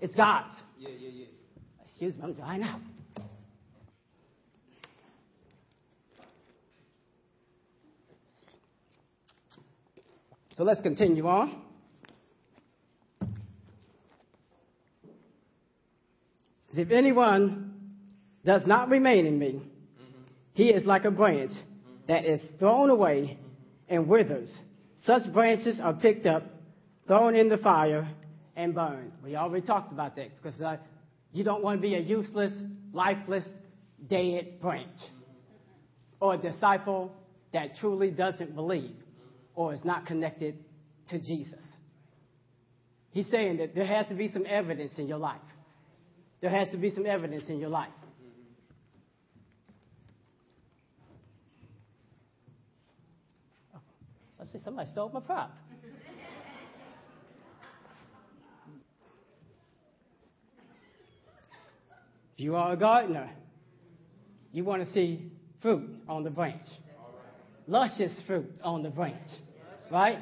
It's 0.00 0.14
God's. 0.14 0.54
Yeah, 0.78 0.90
yeah, 0.98 1.08
yeah. 1.12 1.26
Excuse 1.84 2.16
me, 2.16 2.22
I'm 2.22 2.32
drying 2.34 2.62
out. 2.62 2.80
So 10.56 10.64
let's 10.64 10.80
continue 10.82 11.26
on. 11.26 11.62
If 16.74 16.90
anyone 16.90 17.74
does 18.44 18.66
not 18.66 18.90
remain 18.90 19.26
in 19.26 19.38
me, 19.38 19.52
mm-hmm. 19.52 20.22
he 20.54 20.68
is 20.68 20.84
like 20.84 21.04
a 21.04 21.10
branch 21.10 21.50
that 22.10 22.24
is 22.24 22.44
thrown 22.58 22.90
away 22.90 23.38
and 23.88 24.08
withers. 24.08 24.50
Such 25.04 25.32
branches 25.32 25.78
are 25.80 25.94
picked 25.94 26.26
up, 26.26 26.42
thrown 27.06 27.36
in 27.36 27.48
the 27.48 27.56
fire, 27.56 28.10
and 28.56 28.74
burned. 28.74 29.12
We 29.22 29.36
already 29.36 29.64
talked 29.64 29.92
about 29.92 30.16
that 30.16 30.30
because 30.42 30.60
uh, 30.60 30.78
you 31.32 31.44
don't 31.44 31.62
want 31.62 31.78
to 31.78 31.82
be 31.82 31.94
a 31.94 32.00
useless, 32.00 32.52
lifeless, 32.92 33.48
dead 34.08 34.60
branch 34.60 34.98
or 36.18 36.34
a 36.34 36.36
disciple 36.36 37.12
that 37.52 37.76
truly 37.78 38.10
doesn't 38.10 38.56
believe 38.56 38.96
or 39.54 39.72
is 39.72 39.84
not 39.84 40.04
connected 40.04 40.58
to 41.10 41.18
Jesus. 41.20 41.64
He's 43.12 43.30
saying 43.30 43.58
that 43.58 43.76
there 43.76 43.86
has 43.86 44.08
to 44.08 44.14
be 44.14 44.28
some 44.32 44.46
evidence 44.48 44.94
in 44.98 45.06
your 45.06 45.18
life. 45.18 45.40
There 46.40 46.50
has 46.50 46.68
to 46.70 46.76
be 46.76 46.90
some 46.90 47.06
evidence 47.06 47.44
in 47.48 47.60
your 47.60 47.70
life. 47.70 47.92
I 54.40 54.44
see 54.46 54.58
somebody 54.64 54.90
stole 54.90 55.10
my 55.10 55.20
prop. 55.20 55.54
you 62.36 62.56
are 62.56 62.72
a 62.72 62.76
gardener, 62.76 63.30
you 64.50 64.64
want 64.64 64.82
to 64.82 64.90
see 64.92 65.30
fruit 65.60 65.90
on 66.08 66.24
the 66.24 66.30
branch. 66.30 66.64
Luscious 67.66 68.12
fruit 68.26 68.50
on 68.64 68.82
the 68.82 68.88
branch. 68.88 69.28
Right? 69.92 70.18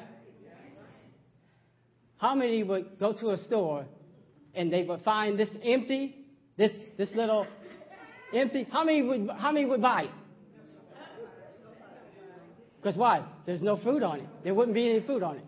How 2.17 2.35
many 2.35 2.65
would 2.65 2.99
go 2.99 3.13
to 3.13 3.31
a 3.31 3.39
store 3.45 3.87
and 4.53 4.73
they 4.73 4.83
would 4.83 5.03
find 5.03 5.39
this 5.39 5.51
empty, 5.63 6.17
this 6.57 6.73
this 6.97 7.11
little 7.15 7.47
empty? 8.35 8.67
How 8.69 8.83
many 8.83 9.03
would 9.03 9.31
how 9.39 9.53
many 9.53 9.67
would 9.67 9.81
buy 9.81 10.03
it? 10.03 10.11
Because 12.81 12.97
why? 12.97 13.25
There's 13.45 13.63
no 13.63 13.77
fruit 13.77 14.03
on 14.03 14.21
it. 14.21 14.29
There 14.45 14.55
wouldn't 14.55 14.75
be 14.75 14.89
any 14.89 15.01
fruit 15.01 15.23
on 15.23 15.37
it. 15.37 15.45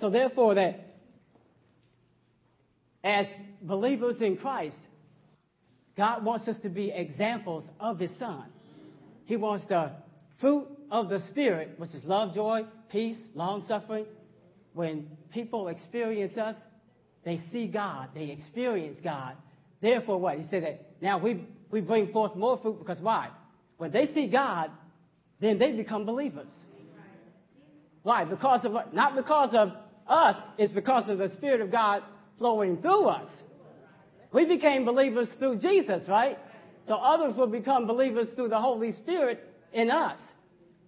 So 0.00 0.08
therefore, 0.08 0.54
that 0.54 0.94
as 3.04 3.26
believers 3.62 4.20
in 4.20 4.36
Christ, 4.36 4.76
God 5.96 6.24
wants 6.24 6.48
us 6.48 6.56
to 6.62 6.68
be 6.68 6.90
examples 6.90 7.64
of 7.78 7.98
His 7.98 8.10
Son. 8.18 8.44
He 9.26 9.36
wants 9.36 9.66
the 9.68 9.92
fruit 10.40 10.66
of 10.90 11.08
the 11.08 11.20
Spirit, 11.30 11.78
which 11.78 11.90
is 11.94 12.02
love, 12.04 12.34
joy, 12.34 12.62
peace, 12.90 13.18
long 13.34 13.64
suffering. 13.68 14.06
When 14.72 15.08
people 15.32 15.68
experience 15.68 16.38
us, 16.38 16.56
they 17.24 17.38
see 17.52 17.66
God, 17.66 18.08
they 18.14 18.30
experience 18.30 18.98
God. 19.04 19.36
Therefore, 19.82 20.18
what? 20.18 20.38
He 20.38 20.46
said 20.48 20.62
that 20.62 20.86
now 21.02 21.18
we, 21.18 21.44
we 21.70 21.80
bring 21.80 22.12
forth 22.12 22.34
more 22.34 22.58
fruit 22.58 22.78
because 22.78 23.00
why? 23.00 23.28
When 23.76 23.90
they 23.90 24.06
see 24.08 24.28
God, 24.28 24.70
then 25.40 25.58
they 25.58 25.72
become 25.72 26.04
believers. 26.04 26.50
Why? 28.02 28.24
Because 28.24 28.64
of 28.64 28.72
what? 28.72 28.94
not 28.94 29.14
because 29.14 29.50
of 29.54 29.72
us, 30.06 30.36
it's 30.58 30.72
because 30.72 31.08
of 31.08 31.18
the 31.18 31.28
Spirit 31.36 31.60
of 31.60 31.70
God 31.70 32.02
flowing 32.38 32.80
through 32.80 33.06
us. 33.06 33.28
We 34.32 34.46
became 34.46 34.84
believers 34.84 35.28
through 35.38 35.58
Jesus, 35.58 36.02
right? 36.08 36.38
So 36.86 36.94
others 36.94 37.36
will 37.36 37.46
become 37.46 37.86
believers 37.86 38.28
through 38.34 38.48
the 38.48 38.60
Holy 38.60 38.92
Spirit 38.92 39.46
in 39.72 39.90
us. 39.90 40.18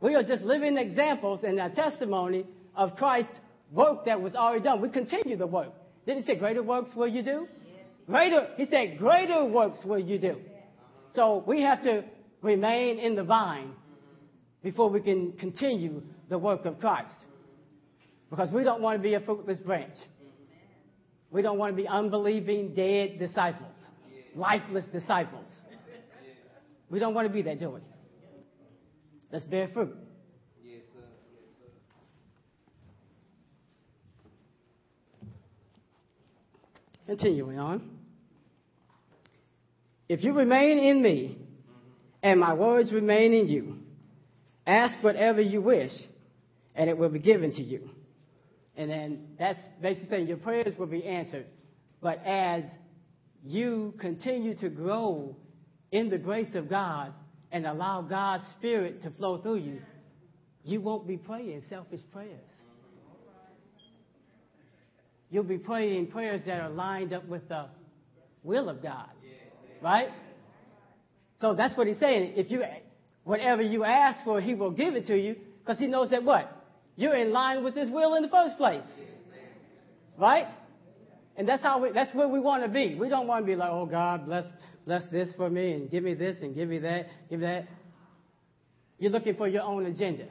We 0.00 0.14
are 0.14 0.22
just 0.22 0.42
living 0.42 0.76
examples 0.78 1.40
and 1.44 1.58
a 1.60 1.70
testimony 1.70 2.46
of 2.74 2.96
Christ's 2.96 3.32
work 3.70 4.04
that 4.06 4.20
was 4.20 4.34
already 4.34 4.64
done. 4.64 4.80
We 4.80 4.88
continue 4.88 5.36
the 5.36 5.46
work. 5.46 5.72
Didn't 6.06 6.22
he 6.22 6.26
say 6.26 6.36
greater 6.36 6.62
works 6.62 6.90
will 6.96 7.08
you 7.08 7.22
do? 7.22 7.46
Greater, 8.06 8.48
he 8.56 8.66
said 8.66 8.98
greater 8.98 9.44
works 9.44 9.78
will 9.84 9.98
you 9.98 10.18
do. 10.18 10.36
So 11.14 11.44
we 11.46 11.62
have 11.62 11.82
to 11.84 12.04
remain 12.42 12.98
in 12.98 13.14
the 13.14 13.22
vine 13.22 13.72
before 14.62 14.88
we 14.90 15.00
can 15.00 15.32
continue 15.32 16.02
the 16.28 16.38
work 16.38 16.64
of 16.64 16.78
Christ. 16.78 17.14
Because 18.30 18.50
we 18.50 18.64
don't 18.64 18.80
want 18.80 18.98
to 18.98 19.02
be 19.02 19.14
a 19.14 19.20
fruitless 19.20 19.58
branch. 19.58 19.94
We 21.30 21.42
don't 21.42 21.58
want 21.58 21.74
to 21.74 21.82
be 21.82 21.88
unbelieving, 21.88 22.74
dead 22.74 23.18
disciples, 23.18 23.74
lifeless 24.34 24.84
disciples. 24.92 25.46
We 26.90 26.98
don't 26.98 27.14
want 27.14 27.26
to 27.26 27.32
be 27.32 27.42
that, 27.42 27.58
do 27.58 27.70
we? 27.70 27.80
Let's 29.30 29.44
bear 29.46 29.68
fruit. 29.68 29.96
Continuing 37.06 37.58
on. 37.58 37.90
If 40.08 40.22
you 40.22 40.34
remain 40.34 40.78
in 40.78 41.02
me, 41.02 41.38
and 42.22 42.38
my 42.38 42.54
words 42.54 42.92
remain 42.92 43.32
in 43.32 43.48
you, 43.48 43.81
ask 44.66 45.02
whatever 45.02 45.40
you 45.40 45.60
wish, 45.60 45.92
and 46.74 46.88
it 46.88 46.96
will 46.96 47.08
be 47.08 47.18
given 47.18 47.52
to 47.52 47.62
you. 47.62 47.90
And 48.76 48.90
then 48.90 49.26
that's 49.38 49.58
basically 49.80 50.08
saying 50.08 50.26
your 50.28 50.38
prayers 50.38 50.76
will 50.78 50.86
be 50.86 51.04
answered. 51.04 51.46
But 52.00 52.24
as 52.24 52.64
you 53.44 53.94
continue 53.98 54.54
to 54.58 54.68
grow 54.68 55.36
in 55.90 56.08
the 56.08 56.18
grace 56.18 56.54
of 56.54 56.68
God 56.70 57.12
and 57.50 57.66
allow 57.66 58.02
God's 58.02 58.44
Spirit 58.58 59.02
to 59.02 59.10
flow 59.10 59.38
through 59.38 59.58
you, 59.58 59.80
you 60.64 60.80
won't 60.80 61.06
be 61.06 61.16
praying 61.16 61.62
selfish 61.68 62.00
prayers. 62.12 62.38
You'll 65.30 65.44
be 65.44 65.58
praying 65.58 66.08
prayers 66.08 66.42
that 66.46 66.60
are 66.60 66.70
lined 66.70 67.12
up 67.12 67.26
with 67.26 67.48
the 67.48 67.66
will 68.42 68.68
of 68.68 68.82
God. 68.82 69.08
Right? 69.80 70.08
So 71.40 71.54
that's 71.54 71.76
what 71.76 71.86
he's 71.86 71.98
saying. 71.98 72.34
If 72.36 72.50
you, 72.50 72.62
whatever 73.24 73.62
you 73.62 73.84
ask 73.84 74.18
for, 74.24 74.40
he 74.40 74.54
will 74.54 74.70
give 74.70 74.94
it 74.94 75.06
to 75.06 75.16
you 75.16 75.36
because 75.60 75.78
he 75.78 75.86
knows 75.86 76.10
that 76.10 76.22
what? 76.22 76.50
You're 76.96 77.14
in 77.14 77.32
line 77.32 77.64
with 77.64 77.74
his 77.74 77.88
will 77.88 78.14
in 78.14 78.22
the 78.22 78.28
first 78.28 78.56
place. 78.56 78.84
Right? 80.18 80.46
And 81.36 81.48
that's 81.48 81.62
how 81.62 81.82
we, 81.82 81.92
that's 81.92 82.14
where 82.14 82.28
we 82.28 82.38
want 82.38 82.62
to 82.64 82.68
be. 82.68 82.94
We 82.94 83.08
don't 83.08 83.26
want 83.26 83.44
to 83.44 83.46
be 83.46 83.56
like, 83.56 83.70
oh 83.70 83.86
God, 83.86 84.26
bless, 84.26 84.44
bless 84.84 85.02
this 85.10 85.28
for 85.36 85.48
me 85.48 85.72
and 85.72 85.90
give 85.90 86.04
me 86.04 86.14
this 86.14 86.36
and 86.42 86.54
give 86.54 86.68
me 86.68 86.78
that, 86.80 87.06
give 87.30 87.40
me 87.40 87.46
that. 87.46 87.66
You're 88.98 89.10
looking 89.10 89.34
for 89.36 89.48
your 89.48 89.62
own 89.62 89.86
agenda. 89.86 90.26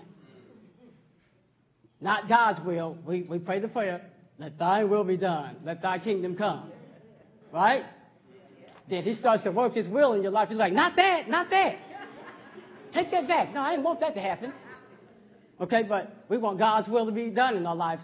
Not 2.00 2.28
God's 2.30 2.60
will. 2.66 2.98
We, 3.06 3.24
we 3.24 3.40
pray 3.40 3.60
the 3.60 3.68
prayer, 3.68 4.02
let 4.38 4.58
thy 4.58 4.84
will 4.84 5.04
be 5.04 5.18
done. 5.18 5.58
Let 5.64 5.82
thy 5.82 6.00
kingdom 6.00 6.36
come. 6.36 6.72
Right? 7.54 7.84
Then 8.90 9.04
he 9.04 9.14
starts 9.14 9.44
to 9.44 9.52
work 9.52 9.74
his 9.74 9.88
will 9.88 10.14
in 10.14 10.24
your 10.24 10.32
life. 10.32 10.50
He's 10.50 10.58
like, 10.58 10.74
not 10.74 10.96
that, 10.96 11.30
not 11.30 11.50
that. 11.50 11.76
Take 12.94 13.12
that 13.12 13.28
back. 13.28 13.54
No, 13.54 13.62
I 13.62 13.72
didn't 13.72 13.86
want 13.86 14.00
that 14.02 14.16
to 14.16 14.22
happen. 14.22 14.54
Okay, 15.60 15.84
but 15.84 16.26
we 16.28 16.38
want 16.38 16.58
God's 16.58 16.90
will 16.90 17.06
to 17.06 17.12
be 17.12 17.30
done 17.30 17.56
in 17.56 17.66
our 17.66 17.76
lives. 17.76 18.02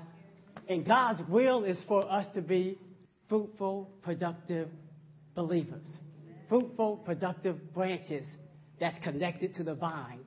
And 0.69 0.85
God's 0.85 1.21
will 1.29 1.63
is 1.63 1.77
for 1.87 2.09
us 2.11 2.25
to 2.35 2.41
be 2.41 2.77
fruitful, 3.29 3.89
productive 4.03 4.69
believers. 5.35 5.87
Fruitful, 6.49 6.97
productive 6.97 7.73
branches 7.73 8.25
that's 8.79 8.97
connected 9.03 9.55
to 9.55 9.63
the 9.63 9.75
vine. 9.75 10.19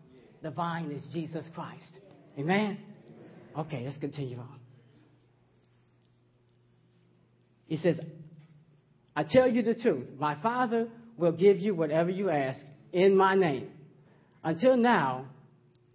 The 0.43 0.51
vine 0.51 0.91
is 0.91 1.07
Jesus 1.13 1.45
Christ. 1.55 1.91
Amen? 2.39 2.79
Okay, 3.57 3.83
let's 3.85 3.99
continue 3.99 4.39
on. 4.39 4.59
He 7.67 7.77
says, 7.77 8.01
I 9.15 9.25
tell 9.25 9.49
you 9.49 9.63
the 9.63 9.75
truth. 9.75 10.07
My 10.19 10.41
Father 10.43 10.89
will 11.17 11.33
give 11.33 11.59
you 11.59 11.75
whatever 11.75 12.11
you 12.11 12.31
ask 12.31 12.61
in 12.93 13.17
my 13.17 13.35
name. 13.35 13.71
Until 14.43 14.77
now, 14.77 15.27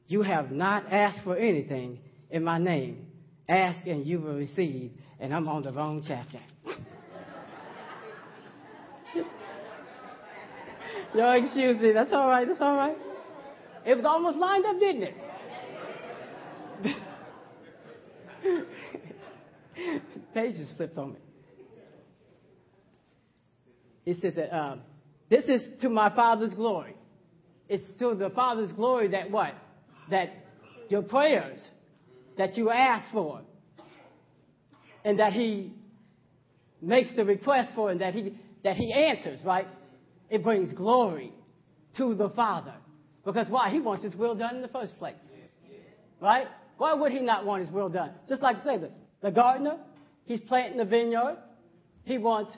you 0.08 0.22
have 0.22 0.52
not 0.52 0.92
asked 0.92 1.24
for 1.24 1.36
anything 1.36 2.00
in 2.30 2.44
my 2.44 2.60
name. 2.60 3.08
Ask 3.50 3.86
and 3.88 4.06
you 4.06 4.20
will 4.20 4.36
receive. 4.36 4.92
And 5.20 5.34
I'm 5.34 5.48
on 5.48 5.64
the 5.64 5.72
wrong 5.72 6.04
chapter. 6.08 6.40
Y'all 11.16 11.42
excuse 11.42 11.80
me. 11.80 11.94
That's 11.94 12.12
all 12.12 12.28
right. 12.28 12.48
That's 12.48 12.62
all 12.62 12.76
right. 12.76 12.98
It 13.86 13.96
was 13.96 14.06
almost 14.06 14.38
lined 14.38 14.66
up, 14.66 14.80
didn't 14.80 15.04
it? 15.04 15.16
Pages 20.34 20.72
flipped 20.76 20.98
on 20.98 21.14
me. 21.14 21.20
It 24.06 24.18
says 24.18 24.34
that 24.36 24.54
um, 24.56 24.82
this 25.30 25.46
is 25.46 25.68
to 25.82 25.90
my 25.90 26.14
Father's 26.14 26.54
glory. 26.54 26.96
It's 27.68 27.84
to 28.00 28.16
the 28.16 28.30
Father's 28.30 28.72
glory 28.72 29.10
that 29.10 29.32
what? 29.32 29.54
That 30.10 30.30
your 30.90 31.02
prayers 31.02 31.60
that 32.38 32.58
you 32.58 32.70
ask 32.70 33.12
for 33.12 33.42
and 35.04 35.20
that 35.20 35.34
He 35.34 35.74
makes 36.82 37.16
the 37.16 37.26
request 37.26 37.72
for 37.76 37.90
and 37.90 38.02
that 38.02 38.14
He, 38.14 38.38
that 38.64 38.76
He 38.76 38.94
answers, 38.94 39.40
right? 39.44 39.68
It 40.30 40.44
brings 40.44 40.74
glory 40.74 41.32
to 41.98 42.16
the 42.16 42.30
Father. 42.30 42.74
Because 43.24 43.48
why? 43.50 43.70
He 43.70 43.80
wants 43.80 44.04
His 44.04 44.16
will 44.16 44.36
done 44.36 44.56
in 44.58 44.62
the 44.62 44.68
first 44.68 44.98
place. 45.00 45.16
Right? 46.22 46.48
Why 46.78 46.94
would 46.94 47.12
He 47.12 47.20
not 47.20 47.46
want 47.46 47.64
His 47.64 47.72
will 47.72 47.90
done? 47.90 48.12
Just 48.28 48.42
like 48.42 48.58
I 48.58 48.64
say, 48.64 48.78
the, 48.78 48.90
the 49.22 49.32
gardener, 49.32 49.78
he's 50.26 50.42
planting 50.42 50.80
a 50.80 50.86
vineyard. 50.86 51.38
He 52.04 52.18
wants 52.18 52.52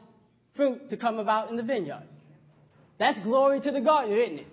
fruit 0.56 0.90
to 0.90 0.98
come 0.98 1.20
about 1.20 1.50
in 1.50 1.56
the 1.56 1.64
vineyard. 1.64 2.04
That's 3.00 3.20
glory 3.20 3.62
to 3.62 3.72
the 3.72 3.80
gardener, 3.80 4.18
isn't 4.18 4.40
it? 4.40 4.48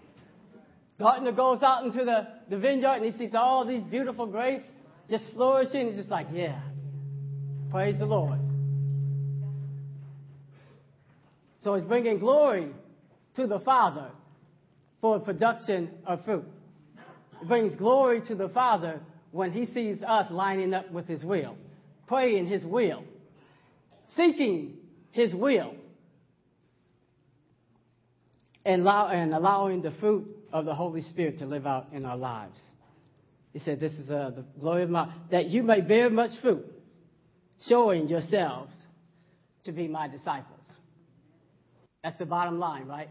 Gardener 0.98 1.32
goes 1.32 1.62
out 1.62 1.84
into 1.84 2.04
the, 2.04 2.28
the 2.48 2.56
vineyard 2.56 3.02
and 3.02 3.04
he 3.04 3.12
sees 3.12 3.34
all 3.34 3.66
these 3.66 3.82
beautiful 3.82 4.26
grapes 4.26 4.66
just 5.10 5.24
flourishing. 5.34 5.88
He's 5.88 5.96
just 5.96 6.10
like, 6.10 6.28
yeah, 6.32 6.60
praise 7.70 7.98
the 7.98 8.06
Lord. 8.06 8.38
So 11.62 11.74
he's 11.74 11.84
bringing 11.84 12.18
glory 12.18 12.72
to 13.36 13.46
the 13.46 13.58
Father 13.60 14.10
for 15.00 15.18
production 15.18 15.90
of 16.06 16.24
fruit. 16.24 16.44
It 17.42 17.48
brings 17.48 17.74
glory 17.74 18.22
to 18.28 18.34
the 18.34 18.48
Father 18.50 19.00
when 19.32 19.50
he 19.50 19.66
sees 19.66 20.00
us 20.02 20.30
lining 20.30 20.72
up 20.74 20.90
with 20.92 21.08
his 21.08 21.24
will, 21.24 21.56
praying 22.06 22.46
his 22.46 22.64
will, 22.64 23.02
seeking 24.14 24.74
his 25.10 25.34
will, 25.34 25.74
and, 28.64 28.82
allow, 28.82 29.08
and 29.08 29.34
allowing 29.34 29.82
the 29.82 29.90
fruit 30.00 30.33
of 30.54 30.64
the 30.64 30.74
Holy 30.74 31.02
Spirit 31.02 31.38
to 31.38 31.46
live 31.46 31.66
out 31.66 31.88
in 31.92 32.06
our 32.06 32.16
lives. 32.16 32.56
He 33.52 33.58
said, 33.58 33.80
This 33.80 33.92
is 33.94 34.08
uh, 34.08 34.30
the 34.34 34.44
glory 34.60 34.84
of 34.84 34.90
my, 34.90 35.12
that 35.32 35.46
you 35.46 35.64
may 35.64 35.80
bear 35.80 36.08
much 36.08 36.30
fruit, 36.40 36.64
showing 37.68 38.08
yourselves 38.08 38.72
to 39.64 39.72
be 39.72 39.88
my 39.88 40.06
disciples. 40.06 40.60
That's 42.04 42.16
the 42.18 42.26
bottom 42.26 42.60
line, 42.60 42.86
right? 42.86 43.08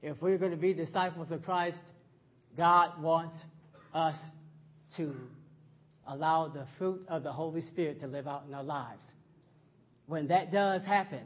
If 0.00 0.20
we're 0.22 0.38
going 0.38 0.52
to 0.52 0.56
be 0.56 0.72
disciples 0.72 1.30
of 1.30 1.44
Christ, 1.44 1.78
God 2.56 3.02
wants 3.02 3.34
us 3.92 4.14
to 4.96 5.14
allow 6.06 6.48
the 6.48 6.66
fruit 6.78 7.04
of 7.08 7.22
the 7.22 7.32
Holy 7.32 7.60
Spirit 7.60 8.00
to 8.00 8.06
live 8.06 8.26
out 8.26 8.44
in 8.48 8.54
our 8.54 8.64
lives. 8.64 9.02
When 10.06 10.28
that 10.28 10.50
does 10.50 10.86
happen, 10.86 11.20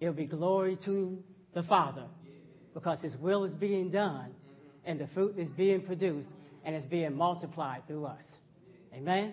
it'll 0.00 0.14
be 0.14 0.26
glory 0.26 0.78
to 0.86 1.22
the 1.52 1.62
Father 1.64 2.06
because 2.74 3.00
His 3.00 3.16
will 3.16 3.44
is 3.44 3.52
being 3.54 3.90
done 3.90 4.30
mm-hmm. 4.30 4.90
and 4.90 5.00
the 5.00 5.06
fruit 5.08 5.38
is 5.38 5.48
being 5.50 5.82
produced 5.82 6.28
and 6.64 6.74
it's 6.74 6.86
being 6.86 7.16
multiplied 7.16 7.86
through 7.86 8.06
us. 8.06 8.22
Amen? 8.94 9.32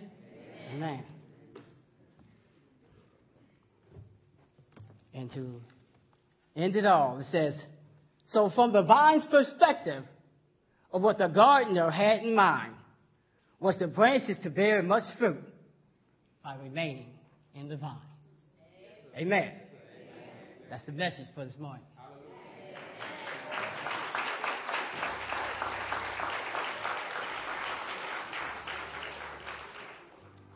Amen. 0.73 0.84
Amen. 0.84 1.04
And 5.13 5.32
to 5.32 5.62
end 6.56 6.75
it 6.75 6.86
all, 6.86 7.19
it 7.19 7.25
says, 7.25 7.60
so 8.28 8.52
from 8.54 8.71
the 8.71 8.84
vine's 8.84 9.25
perspective 9.30 10.04
of 10.91 11.02
what 11.02 11.17
the 11.17 11.28
gardener 11.28 11.89
had 11.89 12.23
in 12.23 12.36
mind 12.36 12.73
was 13.60 13.78
the 13.80 13.88
branches 13.88 14.39
to 14.43 14.49
bear 14.49 14.82
much 14.82 15.04
fruit 15.17 15.41
by 16.43 16.56
remaining 16.56 17.10
in 17.56 17.67
the 17.67 17.78
vine. 17.78 17.97
Amen. 19.17 19.52
That's 20.69 20.86
the 20.86 20.91
message 20.91 21.25
for 21.36 21.43
this 21.45 21.58
morning. 21.60 21.84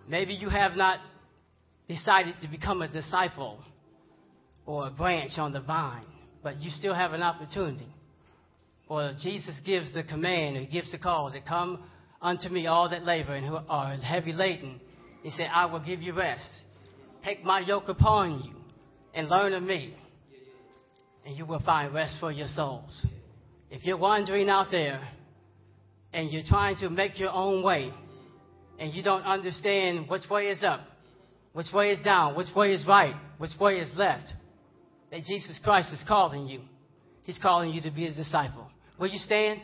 Maybe 0.08 0.34
you 0.34 0.50
have 0.50 0.76
not 0.76 1.00
decided 1.88 2.36
to 2.42 2.48
become 2.48 2.82
a 2.82 2.88
disciple 2.88 3.60
or 4.66 4.88
a 4.88 4.92
branch 4.92 5.38
on 5.38 5.54
the 5.54 5.62
vine, 5.62 6.06
but 6.42 6.60
you 6.62 6.72
still 6.72 6.94
have 6.94 7.14
an 7.14 7.22
opportunity. 7.22 7.88
For 8.88 9.16
Jesus 9.22 9.56
gives 9.66 9.94
the 9.94 10.04
command, 10.04 10.58
He 10.58 10.66
gives 10.66 10.92
the 10.92 10.98
call 10.98 11.32
to 11.32 11.42
come 11.42 11.84
unto 12.22 12.50
me, 12.50 12.68
all 12.68 12.90
that 12.90 13.04
labor 13.04 13.34
and 13.34 13.46
who 13.46 13.58
are 13.68 13.96
heavy 13.96 14.34
laden. 14.34 14.80
He 15.24 15.32
said, 15.32 15.48
I 15.54 15.66
will 15.66 15.80
give 15.84 16.02
you 16.02 16.14
rest. 16.14 16.50
Take 17.24 17.44
my 17.44 17.60
yoke 17.60 17.88
upon 17.88 18.42
you 18.44 18.54
and 19.14 19.30
learn 19.30 19.54
of 19.54 19.64
me, 19.64 19.96
and 21.26 21.38
you 21.38 21.46
will 21.46 21.62
find 21.62 21.94
rest 21.94 22.18
for 22.20 22.32
your 22.32 22.48
souls. 22.50 23.06
If 23.72 23.86
you're 23.86 23.98
wandering 23.98 24.50
out 24.50 24.72
there 24.72 25.08
and 26.12 26.30
you're 26.30 26.44
trying 26.48 26.76
to 26.78 26.90
make 26.90 27.20
your 27.20 27.32
own 27.32 27.64
way, 27.64 27.94
and 28.80 28.94
you 28.94 29.04
don't 29.04 29.24
understand 29.24 30.10
which 30.10 30.30
way 30.30 30.48
is 30.48 30.64
up, 30.64 30.82
which 31.54 31.72
way 31.74 31.92
is 31.92 32.00
down, 32.02 32.36
which 32.36 32.54
way 32.56 32.74
is 32.74 32.86
right, 32.86 33.16
which 33.38 33.52
way 33.60 33.80
is 33.80 33.90
left, 33.96 34.34
that 35.12 35.24
Jesus 35.24 35.60
Christ 35.64 35.94
is 35.94 36.04
calling 36.08 36.48
you. 36.48 36.62
He's 37.24 37.40
calling 37.40 37.72
you 37.72 37.82
to 37.82 37.92
be 37.92 38.08
a 38.08 38.14
disciple. 38.14 38.68
Will 39.00 39.08
you 39.08 39.20
stand? 39.20 39.62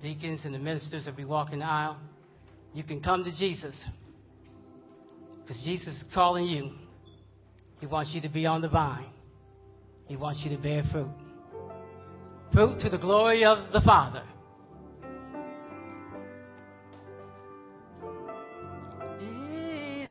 Deacons 0.00 0.42
and 0.44 0.54
the 0.54 0.58
ministers 0.58 1.06
will 1.06 1.12
be 1.12 1.24
walking 1.24 1.58
the 1.58 1.64
aisle. 1.64 1.98
You 2.72 2.84
can 2.84 3.02
come 3.02 3.24
to 3.24 3.30
Jesus 3.30 3.82
because 5.40 5.60
Jesus 5.64 5.96
is 5.96 6.04
calling 6.14 6.46
you. 6.46 6.70
He 7.80 7.86
wants 7.86 8.12
you 8.14 8.20
to 8.20 8.28
be 8.28 8.46
on 8.46 8.60
the 8.60 8.68
vine. 8.68 9.06
He 10.08 10.16
wants 10.16 10.40
you 10.42 10.56
to 10.56 10.62
bear 10.62 10.82
fruit. 10.90 11.10
Fruit 12.52 12.80
to 12.80 12.88
the 12.88 12.98
glory 12.98 13.44
of 13.44 13.72
the 13.72 13.80
Father. 13.82 14.22